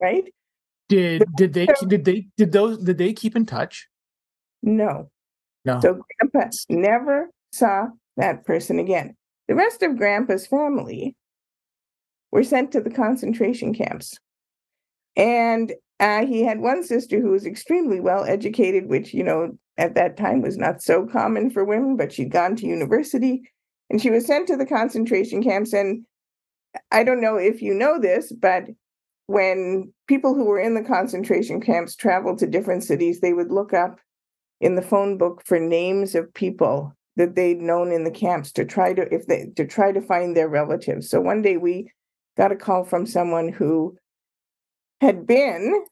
Right. 0.00 0.32
Did 0.88 1.24
did 1.36 1.52
they 1.54 1.68
did 1.86 2.04
they 2.04 2.26
did 2.36 2.52
those 2.52 2.78
did 2.78 2.98
they 2.98 3.12
keep 3.12 3.36
in 3.36 3.46
touch? 3.46 3.88
No. 4.62 5.10
No. 5.64 5.80
So 5.80 6.02
grandpa 6.20 6.50
never 6.68 7.30
saw 7.52 7.88
that 8.16 8.44
person 8.44 8.78
again. 8.78 9.16
The 9.48 9.54
rest 9.54 9.82
of 9.82 9.96
grandpa's 9.96 10.46
family 10.46 11.16
were 12.30 12.44
sent 12.44 12.72
to 12.72 12.80
the 12.80 12.90
concentration 12.90 13.74
camps. 13.74 14.16
And 15.16 15.72
uh, 16.00 16.26
he 16.26 16.42
had 16.42 16.60
one 16.60 16.82
sister 16.82 17.20
who 17.20 17.30
was 17.30 17.46
extremely 17.46 18.00
well 18.00 18.24
educated, 18.24 18.88
which, 18.88 19.12
you 19.12 19.22
know, 19.22 19.56
at 19.78 19.94
that 19.94 20.16
time 20.16 20.42
was 20.42 20.56
not 20.56 20.82
so 20.82 21.06
common 21.06 21.50
for 21.50 21.64
women, 21.64 21.96
but 21.96 22.12
she'd 22.12 22.30
gone 22.30 22.56
to 22.56 22.66
university 22.66 23.42
and 23.90 24.00
she 24.00 24.10
was 24.10 24.26
sent 24.26 24.48
to 24.48 24.56
the 24.56 24.66
concentration 24.66 25.42
camps. 25.42 25.72
And 25.72 26.04
I 26.90 27.04
don't 27.04 27.20
know 27.20 27.36
if 27.36 27.62
you 27.62 27.74
know 27.74 28.00
this, 28.00 28.32
but 28.32 28.64
when 29.26 29.92
people 30.08 30.34
who 30.34 30.44
were 30.44 30.60
in 30.60 30.74
the 30.74 30.82
concentration 30.82 31.60
camps 31.60 31.94
traveled 31.94 32.38
to 32.38 32.46
different 32.46 32.84
cities, 32.84 33.20
they 33.20 33.32
would 33.32 33.50
look 33.50 33.72
up 33.72 33.98
in 34.62 34.76
the 34.76 34.82
phone 34.82 35.18
book 35.18 35.42
for 35.44 35.58
names 35.58 36.14
of 36.14 36.32
people 36.32 36.96
that 37.16 37.34
they'd 37.34 37.60
known 37.60 37.92
in 37.92 38.04
the 38.04 38.10
camps 38.10 38.52
to 38.52 38.64
try 38.64 38.94
to 38.94 39.02
if 39.12 39.26
they 39.26 39.50
to 39.56 39.66
try 39.66 39.92
to 39.92 40.00
find 40.00 40.34
their 40.34 40.48
relatives. 40.48 41.10
So 41.10 41.20
one 41.20 41.42
day 41.42 41.56
we 41.58 41.90
got 42.38 42.52
a 42.52 42.56
call 42.56 42.84
from 42.84 43.04
someone 43.04 43.48
who 43.48 43.98
had 45.00 45.26
been 45.26 45.84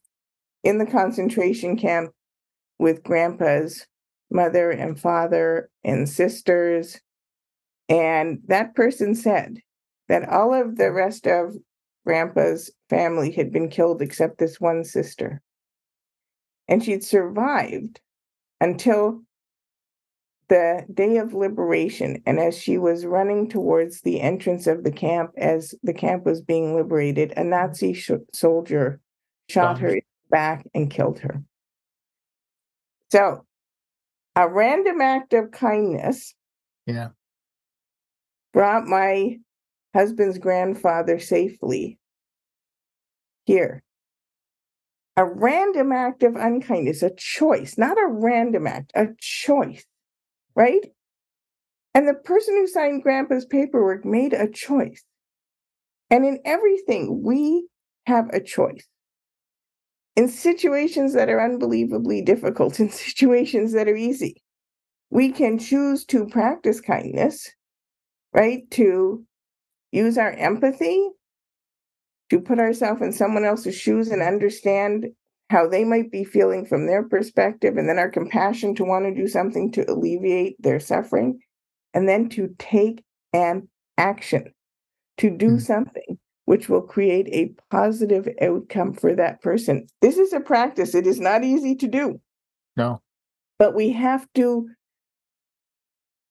in 0.62 0.78
the 0.78 0.86
concentration 0.86 1.76
camp 1.76 2.12
with 2.78 3.02
grandpa's 3.02 3.86
mother 4.30 4.70
and 4.70 4.98
father 4.98 5.68
and 5.82 6.08
sisters. 6.08 7.00
And 7.88 8.38
that 8.46 8.76
person 8.76 9.16
said 9.16 9.58
that 10.08 10.28
all 10.28 10.54
of 10.54 10.76
the 10.76 10.92
rest 10.92 11.26
of 11.26 11.56
grandpa's 12.06 12.70
family 12.88 13.32
had 13.32 13.52
been 13.52 13.68
killed 13.68 14.00
except 14.00 14.38
this 14.38 14.60
one 14.60 14.84
sister. 14.84 15.42
And 16.68 16.84
she'd 16.84 17.02
survived 17.02 18.00
until 18.60 19.22
the 20.48 20.84
day 20.92 21.16
of 21.18 21.32
liberation. 21.32 22.22
And 22.26 22.38
as 22.38 22.58
she 22.58 22.76
was 22.76 23.06
running 23.06 23.48
towards 23.48 24.00
the 24.00 24.20
entrance 24.20 24.66
of 24.66 24.82
the 24.84 24.90
camp, 24.92 25.30
as 25.36 25.74
the 25.82 25.94
camp 25.94 26.24
was 26.26 26.42
being 26.42 26.74
liberated, 26.74 27.32
a 27.36 27.44
Nazi 27.44 27.92
sh- 27.92 28.10
soldier 28.32 29.00
shot 29.48 29.78
her 29.78 29.88
in 29.88 29.94
the 29.94 30.30
back 30.30 30.66
and 30.74 30.90
killed 30.90 31.20
her. 31.20 31.42
So, 33.12 33.44
a 34.36 34.48
random 34.48 35.00
act 35.00 35.32
of 35.34 35.50
kindness 35.50 36.34
Yeah. 36.86 37.10
brought 38.52 38.86
my 38.86 39.38
husband's 39.94 40.38
grandfather 40.38 41.18
safely 41.18 41.98
here. 43.44 43.82
A 45.20 45.24
random 45.26 45.92
act 45.92 46.22
of 46.22 46.34
unkindness, 46.34 47.02
a 47.02 47.10
choice, 47.14 47.76
not 47.76 47.98
a 47.98 48.06
random 48.08 48.66
act, 48.66 48.90
a 48.94 49.08
choice, 49.18 49.84
right? 50.56 50.80
And 51.94 52.08
the 52.08 52.14
person 52.14 52.54
who 52.56 52.66
signed 52.66 53.02
grandpa's 53.02 53.44
paperwork 53.44 54.02
made 54.06 54.32
a 54.32 54.48
choice. 54.48 55.04
And 56.08 56.24
in 56.24 56.38
everything, 56.46 57.22
we 57.22 57.68
have 58.06 58.30
a 58.30 58.40
choice. 58.40 58.86
In 60.16 60.26
situations 60.26 61.12
that 61.12 61.28
are 61.28 61.44
unbelievably 61.44 62.22
difficult, 62.22 62.80
in 62.80 62.88
situations 62.88 63.72
that 63.72 63.88
are 63.88 63.96
easy, 63.96 64.42
we 65.10 65.32
can 65.32 65.58
choose 65.58 66.06
to 66.06 66.28
practice 66.28 66.80
kindness, 66.80 67.50
right? 68.32 68.62
To 68.70 69.26
use 69.92 70.16
our 70.16 70.30
empathy 70.30 71.10
to 72.30 72.40
put 72.40 72.58
ourselves 72.58 73.02
in 73.02 73.12
someone 73.12 73.44
else's 73.44 73.74
shoes 73.74 74.08
and 74.08 74.22
understand 74.22 75.06
how 75.50 75.68
they 75.68 75.84
might 75.84 76.12
be 76.12 76.24
feeling 76.24 76.64
from 76.64 76.86
their 76.86 77.02
perspective, 77.02 77.76
and 77.76 77.88
then 77.88 77.98
our 77.98 78.10
compassion 78.10 78.74
to 78.76 78.84
want 78.84 79.04
to 79.04 79.14
do 79.14 79.26
something 79.26 79.70
to 79.72 79.90
alleviate 79.90 80.54
their 80.62 80.78
suffering, 80.78 81.40
and 81.92 82.08
then 82.08 82.28
to 82.28 82.54
take 82.58 83.02
an 83.32 83.68
action 83.98 84.52
to 85.18 85.28
do 85.28 85.50
mm. 85.50 85.60
something 85.60 86.18
which 86.44 86.68
will 86.68 86.82
create 86.82 87.28
a 87.28 87.52
positive 87.70 88.28
outcome 88.40 88.92
for 88.92 89.14
that 89.14 89.40
person. 89.42 89.86
This 90.00 90.18
is 90.18 90.32
a 90.32 90.40
practice, 90.40 90.94
it 90.94 91.06
is 91.06 91.20
not 91.20 91.44
easy 91.44 91.74
to 91.76 91.88
do. 91.88 92.20
No. 92.76 93.00
But 93.58 93.74
we 93.74 93.90
have 93.92 94.26
to 94.36 94.68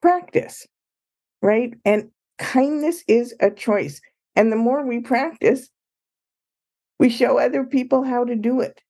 practice, 0.02 0.66
right? 1.42 1.74
And 1.86 2.10
kindness 2.38 3.04
is 3.08 3.36
a 3.40 3.52
choice. 3.52 4.02
And 4.36 4.52
the 4.52 4.58
more 4.58 4.86
we 4.86 5.02
practice, 5.02 5.70
we 7.00 7.10
show 7.10 7.40
other 7.40 7.64
people 7.64 8.04
how 8.04 8.26
to 8.26 8.36
do 8.36 8.60
it. 8.62 8.82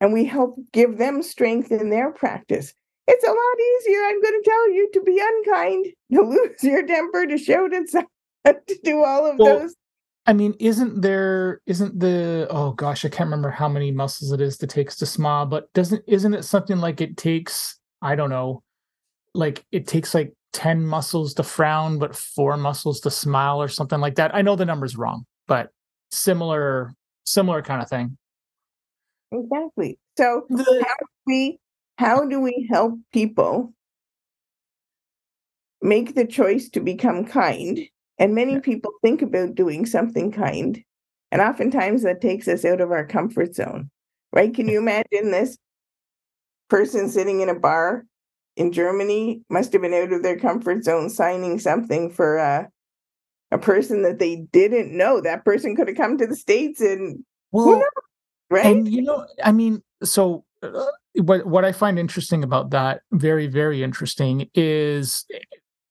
And 0.00 0.12
we 0.12 0.26
help 0.26 0.58
give 0.72 0.98
them 0.98 1.22
strength 1.22 1.72
in 1.72 1.90
their 1.90 2.12
practice. 2.12 2.74
It's 3.08 3.24
a 3.24 3.30
lot 3.30 3.36
easier, 3.36 4.00
I'm 4.04 4.20
going 4.20 4.42
to 4.42 4.50
tell 4.50 4.72
you, 4.72 4.90
to 4.92 5.00
be 5.02 5.22
unkind, 5.22 5.86
to 6.12 6.22
lose 6.22 6.62
your 6.62 6.86
temper, 6.86 7.26
to 7.26 7.38
shout 7.38 7.72
at 7.74 7.88
someone, 7.88 8.08
to 8.44 8.78
do 8.84 9.02
all 9.02 9.26
of 9.30 9.38
well, 9.38 9.60
those. 9.60 9.74
I 10.28 10.32
mean, 10.32 10.54
isn't 10.58 11.02
there 11.02 11.60
isn't 11.66 12.00
the 12.00 12.48
oh 12.50 12.72
gosh, 12.72 13.04
I 13.04 13.08
can't 13.08 13.28
remember 13.28 13.50
how 13.50 13.68
many 13.68 13.92
muscles 13.92 14.32
it 14.32 14.40
is 14.40 14.58
that 14.58 14.70
takes 14.70 14.96
to 14.96 15.06
smile, 15.06 15.46
but 15.46 15.72
doesn't 15.72 16.02
isn't 16.08 16.34
it 16.34 16.44
something 16.44 16.78
like 16.78 17.00
it 17.00 17.16
takes, 17.16 17.78
I 18.02 18.16
don't 18.16 18.30
know, 18.30 18.64
like 19.34 19.64
it 19.70 19.86
takes 19.86 20.14
like 20.14 20.32
10 20.52 20.84
muscles 20.84 21.34
to 21.34 21.44
frown, 21.44 21.98
but 21.98 22.16
four 22.16 22.56
muscles 22.56 23.00
to 23.00 23.10
smile 23.10 23.62
or 23.62 23.68
something 23.68 24.00
like 24.00 24.16
that. 24.16 24.34
I 24.34 24.42
know 24.42 24.56
the 24.56 24.64
number's 24.64 24.96
wrong, 24.96 25.26
but 25.46 25.70
similar, 26.10 26.92
similar 27.26 27.62
kind 27.62 27.82
of 27.82 27.88
thing. 27.88 28.16
Exactly. 29.32 29.98
So 30.16 30.46
how 30.50 30.56
do 30.56 31.06
we 31.26 31.58
how 31.98 32.24
do 32.24 32.40
we 32.40 32.68
help 32.70 32.94
people 33.12 33.72
make 35.82 36.14
the 36.14 36.26
choice 36.26 36.68
to 36.70 36.80
become 36.80 37.24
kind? 37.24 37.80
And 38.18 38.34
many 38.34 38.54
yeah. 38.54 38.60
people 38.60 38.92
think 39.02 39.20
about 39.20 39.54
doing 39.54 39.84
something 39.84 40.32
kind. 40.32 40.82
And 41.30 41.42
oftentimes 41.42 42.02
that 42.02 42.20
takes 42.20 42.48
us 42.48 42.64
out 42.64 42.80
of 42.80 42.92
our 42.92 43.06
comfort 43.06 43.54
zone. 43.54 43.90
Right? 44.32 44.54
Can 44.54 44.68
you 44.68 44.78
imagine 44.78 45.30
this 45.30 45.58
person 46.68 47.08
sitting 47.08 47.40
in 47.40 47.48
a 47.48 47.58
bar 47.58 48.04
in 48.56 48.72
Germany 48.72 49.42
must 49.50 49.72
have 49.72 49.82
been 49.82 49.94
out 49.94 50.12
of 50.12 50.22
their 50.22 50.38
comfort 50.38 50.84
zone 50.84 51.10
signing 51.10 51.58
something 51.58 52.10
for 52.10 52.38
uh, 52.38 52.64
a 53.50 53.58
person 53.58 54.02
that 54.02 54.18
they 54.18 54.46
didn't 54.52 54.96
know. 54.96 55.20
That 55.20 55.44
person 55.44 55.76
could 55.76 55.88
have 55.88 55.96
come 55.96 56.18
to 56.18 56.26
the 56.26 56.36
States 56.36 56.80
and 56.80 57.24
well, 57.52 57.82
right? 58.50 58.66
And 58.66 58.88
you 58.88 59.02
know, 59.02 59.26
I 59.42 59.52
mean, 59.52 59.82
so 60.02 60.44
uh, 60.62 60.86
what 61.14 61.46
what 61.46 61.64
I 61.64 61.72
find 61.72 61.98
interesting 61.98 62.44
about 62.44 62.70
that, 62.70 63.02
very 63.12 63.46
very 63.46 63.82
interesting, 63.82 64.48
is 64.54 65.24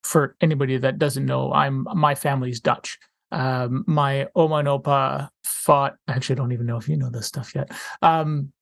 for 0.04 0.36
anybody 0.42 0.78
that 0.78 1.00
doesn't 1.00 1.26
know, 1.26 1.52
I'm 1.54 1.88
my 1.94 2.16
family's 2.16 2.60
Dutch. 2.60 2.98
Um, 3.32 3.84
my 3.88 4.28
oma 4.36 4.56
and 4.56 4.68
opa 4.68 5.30
fought. 5.44 5.96
Actually, 6.08 6.36
I 6.36 6.38
don't 6.38 6.52
even 6.52 6.66
know 6.66 6.78
if 6.78 6.88
you 6.88 6.98
know 6.98 7.10
this 7.10 7.26
stuff 7.26 7.56
yet. 7.56 7.72
Um, 8.02 8.54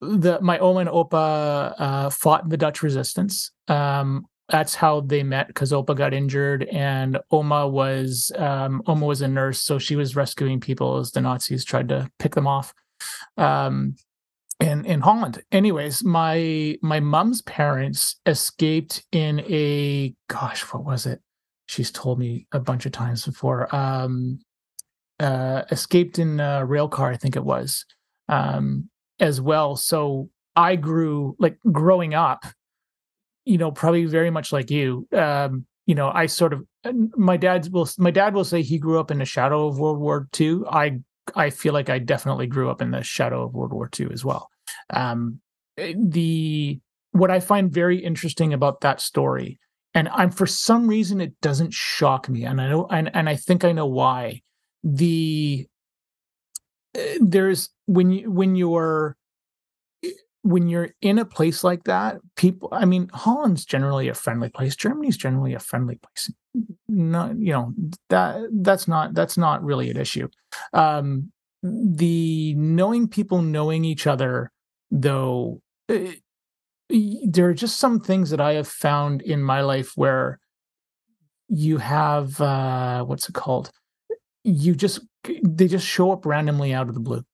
the 0.00 0.38
my 0.40 0.58
Oma 0.58 0.80
and 0.80 0.88
Opa 0.88 1.74
uh, 1.78 2.10
fought 2.10 2.48
the 2.48 2.56
Dutch 2.56 2.82
resistance. 2.82 3.50
Um, 3.66 4.26
that's 4.48 4.74
how 4.74 5.00
they 5.00 5.22
met 5.22 5.48
because 5.48 5.72
Opa 5.72 5.94
got 5.96 6.14
injured 6.14 6.64
and 6.64 7.18
Oma 7.30 7.68
was 7.68 8.32
um, 8.36 8.82
Oma 8.86 9.06
was 9.06 9.20
a 9.20 9.28
nurse, 9.28 9.60
so 9.60 9.78
she 9.78 9.96
was 9.96 10.16
rescuing 10.16 10.60
people 10.60 10.98
as 10.98 11.12
the 11.12 11.20
Nazis 11.20 11.64
tried 11.64 11.88
to 11.88 12.10
pick 12.18 12.34
them 12.34 12.46
off. 12.46 12.74
Um, 13.36 13.96
in 14.60 14.84
in 14.84 15.00
Holland. 15.00 15.42
Anyways, 15.52 16.02
my 16.02 16.76
my 16.82 17.00
mom's 17.00 17.42
parents 17.42 18.16
escaped 18.26 19.04
in 19.12 19.40
a 19.40 20.14
gosh, 20.28 20.62
what 20.62 20.84
was 20.84 21.06
it? 21.06 21.20
She's 21.66 21.90
told 21.90 22.18
me 22.18 22.46
a 22.52 22.58
bunch 22.58 22.86
of 22.86 22.92
times 22.92 23.24
before. 23.24 23.74
Um, 23.74 24.40
uh, 25.20 25.62
escaped 25.70 26.18
in 26.18 26.40
a 26.40 26.64
rail 26.64 26.88
car, 26.88 27.10
I 27.10 27.16
think 27.16 27.36
it 27.36 27.44
was. 27.44 27.84
Um, 28.28 28.88
as 29.20 29.40
well. 29.40 29.76
So 29.76 30.30
I 30.56 30.76
grew 30.76 31.36
like 31.38 31.58
growing 31.70 32.14
up, 32.14 32.44
you 33.48 33.56
know, 33.56 33.70
probably 33.70 34.04
very 34.04 34.30
much 34.30 34.52
like 34.52 34.70
you. 34.70 35.08
Um, 35.12 35.64
you 35.86 35.94
know, 35.94 36.10
I 36.14 36.26
sort 36.26 36.52
of 36.52 36.66
my 37.16 37.38
dad 37.38 37.66
will 37.72 37.88
my 37.96 38.10
dad 38.10 38.34
will 38.34 38.44
say 38.44 38.60
he 38.60 38.78
grew 38.78 39.00
up 39.00 39.10
in 39.10 39.18
the 39.18 39.24
shadow 39.24 39.66
of 39.66 39.78
World 39.78 39.98
War 39.98 40.28
II. 40.38 40.60
I 40.70 40.98
I 41.34 41.48
feel 41.48 41.72
like 41.72 41.88
I 41.88 41.98
definitely 41.98 42.46
grew 42.46 42.70
up 42.70 42.82
in 42.82 42.90
the 42.90 43.02
shadow 43.02 43.44
of 43.44 43.54
World 43.54 43.72
War 43.72 43.88
II 43.98 44.08
as 44.12 44.22
well. 44.22 44.50
Um, 44.90 45.40
eh, 45.78 45.94
the 45.96 46.78
what 47.12 47.30
I 47.30 47.40
find 47.40 47.72
very 47.72 47.98
interesting 47.98 48.52
about 48.52 48.82
that 48.82 49.00
story, 49.00 49.58
and 49.94 50.10
I'm 50.10 50.30
for 50.30 50.46
some 50.46 50.86
reason 50.86 51.22
it 51.22 51.40
doesn't 51.40 51.72
shock 51.72 52.28
me, 52.28 52.44
and 52.44 52.60
I 52.60 52.68
know 52.68 52.86
and 52.90 53.10
and 53.14 53.30
I 53.30 53.36
think 53.36 53.64
I 53.64 53.72
know 53.72 53.86
why. 53.86 54.42
The 54.84 55.66
there's 57.18 57.70
when 57.86 58.10
you 58.12 58.30
when 58.30 58.56
you're 58.56 59.16
when 60.42 60.68
you're 60.68 60.90
in 61.02 61.18
a 61.18 61.24
place 61.24 61.64
like 61.64 61.84
that, 61.84 62.18
people, 62.36 62.68
I 62.72 62.84
mean, 62.84 63.10
Holland's 63.12 63.64
generally 63.64 64.08
a 64.08 64.14
friendly 64.14 64.48
place. 64.48 64.76
Germany's 64.76 65.16
generally 65.16 65.54
a 65.54 65.58
friendly 65.58 65.96
place. 65.96 66.30
Not, 66.88 67.38
you 67.38 67.52
know, 67.52 67.72
that 68.08 68.40
that's 68.52 68.88
not 68.88 69.14
that's 69.14 69.36
not 69.36 69.62
really 69.62 69.90
an 69.90 69.96
issue. 69.96 70.28
Um, 70.72 71.32
the 71.62 72.54
knowing 72.54 73.08
people 73.08 73.42
knowing 73.42 73.84
each 73.84 74.06
other, 74.06 74.50
though, 74.90 75.60
it, 75.88 76.20
eh, 76.90 77.16
there 77.24 77.48
are 77.48 77.54
just 77.54 77.78
some 77.78 78.00
things 78.00 78.30
that 78.30 78.40
I 78.40 78.54
have 78.54 78.68
found 78.68 79.22
in 79.22 79.42
my 79.42 79.60
life 79.60 79.92
where 79.96 80.38
you 81.48 81.78
have 81.78 82.40
uh, 82.40 83.04
what's 83.04 83.28
it 83.28 83.34
called? 83.34 83.70
You 84.44 84.74
just 84.74 85.00
they 85.42 85.68
just 85.68 85.86
show 85.86 86.12
up 86.12 86.24
randomly 86.24 86.72
out 86.72 86.88
of 86.88 86.94
the 86.94 87.00
blue 87.00 87.24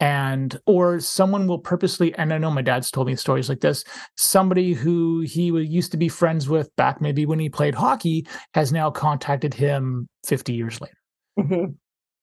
and 0.00 0.58
or 0.66 1.00
someone 1.00 1.46
will 1.46 1.58
purposely 1.58 2.14
and 2.14 2.32
i 2.32 2.38
know 2.38 2.50
my 2.50 2.62
dad's 2.62 2.90
told 2.90 3.06
me 3.06 3.16
stories 3.16 3.48
like 3.48 3.60
this 3.60 3.84
somebody 4.16 4.72
who 4.72 5.20
he 5.20 5.46
used 5.46 5.90
to 5.90 5.96
be 5.96 6.08
friends 6.08 6.48
with 6.48 6.74
back 6.76 7.00
maybe 7.00 7.26
when 7.26 7.38
he 7.38 7.48
played 7.48 7.74
hockey 7.74 8.26
has 8.54 8.72
now 8.72 8.90
contacted 8.90 9.52
him 9.54 10.08
50 10.24 10.52
years 10.52 10.80
later. 10.80 10.94
Mm-hmm. 11.38 11.72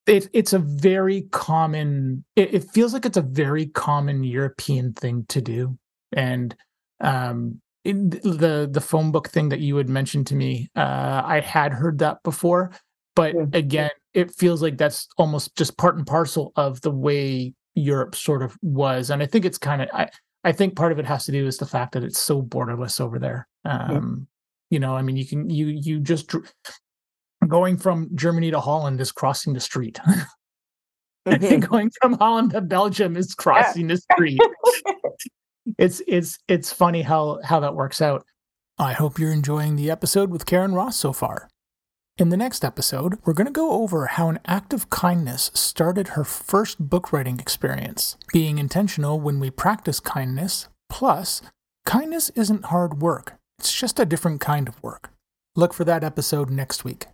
it, 0.08 0.30
it's 0.34 0.54
a 0.54 0.60
very 0.60 1.24
common 1.32 2.24
it, 2.36 2.54
it, 2.54 2.64
feels 2.72 2.94
like 2.94 3.06
it's 3.06 3.18
a 3.18 3.22
very 3.22 3.68
common 3.68 4.24
european 4.24 4.94
thing 4.94 5.26
to 5.30 5.42
do. 5.42 5.78
And 6.12 6.56
um 7.00 7.62
the 7.84 8.68
the 8.72 8.82
phone 8.82 9.12
book 9.12 9.30
thing 9.30 9.50
that 9.50 9.60
you 9.60 9.76
had 9.78 9.90
mentioned 9.90 10.28
to 10.28 10.36
me 10.36 10.70
uh 10.76 11.22
i 11.24 11.40
had 11.40 11.72
heard 11.72 12.00
that 12.00 12.18
before 12.24 12.72
but 13.16 13.36
again 13.54 13.92
it 14.14 14.34
feels 14.34 14.62
like 14.62 14.78
that's 14.78 15.08
almost 15.18 15.56
just 15.56 15.78
part 15.78 15.96
and 15.96 16.08
parcel 16.08 16.52
of 16.56 16.82
the 16.82 16.90
way 16.90 17.54
Europe 17.76 18.16
sort 18.16 18.42
of 18.42 18.58
was. 18.62 19.10
And 19.10 19.22
I 19.22 19.26
think 19.26 19.46
it's 19.46 19.58
kind 19.58 19.82
of 19.82 19.90
I, 19.94 20.10
I 20.44 20.52
think 20.52 20.76
part 20.76 20.92
of 20.92 21.00
it 21.00 21.06
has 21.06 21.26
to 21.26 21.32
do 21.32 21.46
with 21.46 21.58
the 21.58 21.66
fact 21.66 21.94
that 21.94 22.04
it's 22.04 22.20
so 22.20 22.42
borderless 22.42 23.00
over 23.00 23.20
there. 23.20 23.48
Um, 23.66 24.28
yeah. 24.70 24.76
You 24.76 24.80
know, 24.80 24.96
I 24.96 25.02
mean, 25.02 25.16
you 25.16 25.26
can 25.26 25.50
you 25.50 25.68
you 25.68 26.00
just 26.00 26.34
going 27.48 27.78
from 27.78 28.10
Germany 28.16 28.52
to 28.52 28.60
Holland 28.60 29.00
is 29.00 29.12
crossing 29.12 29.54
the 29.54 29.60
street. 29.60 30.00
Mm-hmm. 31.28 31.62
going 31.62 31.90
from 32.00 32.14
Holland 32.20 32.52
to 32.52 32.62
Belgium 32.62 33.18
is 33.18 33.34
crossing 33.34 33.90
yeah. 33.90 33.96
the 33.96 34.02
street. 34.14 34.40
it's 35.80 36.00
it's 36.08 36.38
it's 36.48 36.72
funny 36.72 37.02
how 37.02 37.40
how 37.44 37.60
that 37.62 37.74
works 37.74 38.00
out. 38.00 38.24
I 38.78 38.94
hope 38.94 39.18
you're 39.18 39.32
enjoying 39.32 39.76
the 39.76 39.90
episode 39.90 40.30
with 40.30 40.46
Karyn 40.46 40.76
Ross 40.76 40.98
so 40.98 41.14
far. 41.14 41.50
In 42.18 42.30
the 42.30 42.38
next 42.38 42.64
episode, 42.64 43.20
we're 43.26 43.34
going 43.34 43.46
to 43.46 43.52
go 43.52 43.72
over 43.72 44.06
how 44.06 44.30
an 44.30 44.40
act 44.46 44.72
of 44.72 44.90
kindness 44.90 45.52
started 45.54 46.10
her 46.10 46.24
first 46.24 46.90
book 46.90 47.12
writing 47.12 47.42
experience, 47.42 48.16
being 48.32 48.58
intentional 48.58 49.20
when 49.20 49.38
we 49.42 49.50
practice 49.50 50.00
kindness, 50.00 50.70
plus, 50.88 51.42
kindness 51.86 52.30
isn't 52.30 52.68
hard 52.68 53.02
work, 53.02 53.34
it's 53.60 53.78
just 53.78 54.00
a 54.00 54.06
different 54.06 54.40
kind 54.40 54.70
of 54.70 54.82
work. 54.82 55.12
Look 55.58 55.74
for 55.74 55.84
that 55.84 56.06
episode 56.06 56.50
next 56.50 56.86
week. 56.86 57.08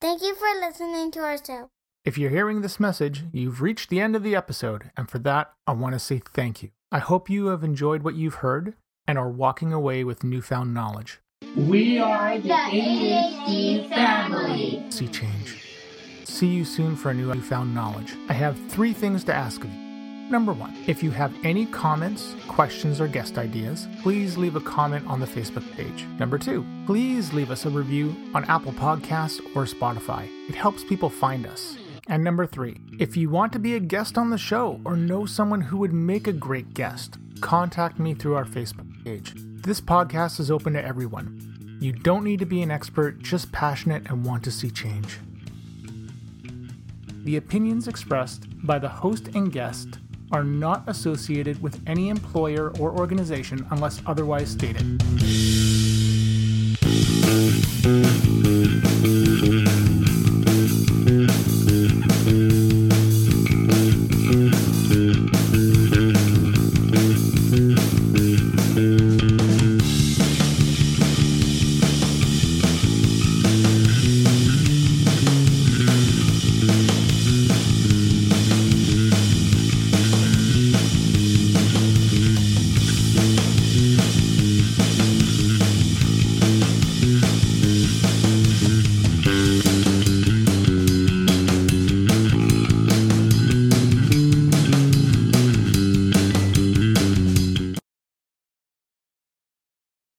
Thank 0.00 0.22
you 0.22 0.34
for 0.34 0.48
listening 0.58 1.10
to 1.10 1.20
our 1.20 1.36
show. 1.36 1.68
If 2.02 2.16
you're 2.16 2.30
hearing 2.30 2.62
this 2.62 2.80
message, 2.80 3.24
you've 3.30 3.60
reached 3.60 3.90
the 3.90 4.00
end 4.00 4.16
of 4.16 4.22
the 4.22 4.34
episode, 4.34 4.90
and 4.96 5.10
for 5.10 5.18
that, 5.18 5.52
I 5.66 5.72
want 5.72 5.92
to 5.92 5.98
say 5.98 6.22
thank 6.32 6.62
you. 6.62 6.70
I 6.90 7.00
hope 7.00 7.28
you 7.28 7.48
have 7.48 7.62
enjoyed 7.62 8.02
what 8.02 8.14
you've 8.14 8.36
heard 8.36 8.72
and 9.06 9.18
are 9.18 9.28
walking 9.28 9.74
away 9.74 10.02
with 10.02 10.24
newfound 10.24 10.72
knowledge. 10.72 11.20
We 11.56 11.98
are 11.98 12.38
the 12.38 12.48
ADHD 12.48 13.88
family. 13.88 14.82
See 14.90 15.08
change. 15.08 15.64
See 16.24 16.46
you 16.46 16.64
soon 16.64 16.94
for 16.94 17.10
a 17.10 17.14
new 17.14 17.32
newfound 17.32 17.74
knowledge. 17.74 18.14
I 18.28 18.34
have 18.34 18.58
three 18.68 18.92
things 18.92 19.24
to 19.24 19.34
ask 19.34 19.64
of 19.64 19.72
you. 19.72 19.88
Number 20.30 20.52
one, 20.52 20.76
if 20.86 21.02
you 21.02 21.10
have 21.10 21.32
any 21.42 21.64
comments, 21.66 22.36
questions, 22.46 23.00
or 23.00 23.08
guest 23.08 23.38
ideas, 23.38 23.88
please 24.02 24.36
leave 24.36 24.56
a 24.56 24.60
comment 24.60 25.06
on 25.06 25.20
the 25.20 25.26
Facebook 25.26 25.68
page. 25.72 26.04
Number 26.18 26.38
two, 26.38 26.66
please 26.86 27.32
leave 27.32 27.50
us 27.50 27.64
a 27.64 27.70
review 27.70 28.14
on 28.34 28.44
Apple 28.44 28.72
Podcasts 28.72 29.40
or 29.56 29.64
Spotify. 29.64 30.28
It 30.48 30.54
helps 30.54 30.84
people 30.84 31.08
find 31.08 31.46
us. 31.46 31.78
And 32.08 32.22
number 32.22 32.46
three, 32.46 32.78
if 32.98 33.16
you 33.16 33.30
want 33.30 33.52
to 33.54 33.58
be 33.58 33.74
a 33.74 33.80
guest 33.80 34.18
on 34.18 34.28
the 34.28 34.38
show 34.38 34.80
or 34.84 34.96
know 34.96 35.24
someone 35.24 35.62
who 35.62 35.78
would 35.78 35.94
make 35.94 36.26
a 36.26 36.32
great 36.32 36.74
guest, 36.74 37.16
contact 37.40 37.98
me 37.98 38.12
through 38.12 38.34
our 38.34 38.44
Facebook 38.44 39.04
page. 39.04 39.34
This 39.68 39.82
podcast 39.82 40.40
is 40.40 40.50
open 40.50 40.72
to 40.72 40.82
everyone. 40.82 41.76
You 41.78 41.92
don't 41.92 42.24
need 42.24 42.38
to 42.38 42.46
be 42.46 42.62
an 42.62 42.70
expert, 42.70 43.18
just 43.18 43.52
passionate 43.52 44.08
and 44.08 44.24
want 44.24 44.42
to 44.44 44.50
see 44.50 44.70
change. 44.70 45.18
The 47.24 47.36
opinions 47.36 47.86
expressed 47.86 48.46
by 48.66 48.78
the 48.78 48.88
host 48.88 49.28
and 49.34 49.52
guest 49.52 49.98
are 50.32 50.42
not 50.42 50.84
associated 50.86 51.62
with 51.62 51.82
any 51.86 52.08
employer 52.08 52.72
or 52.80 52.98
organization 52.98 53.66
unless 53.70 54.00
otherwise 54.06 54.50
stated. 54.50 55.02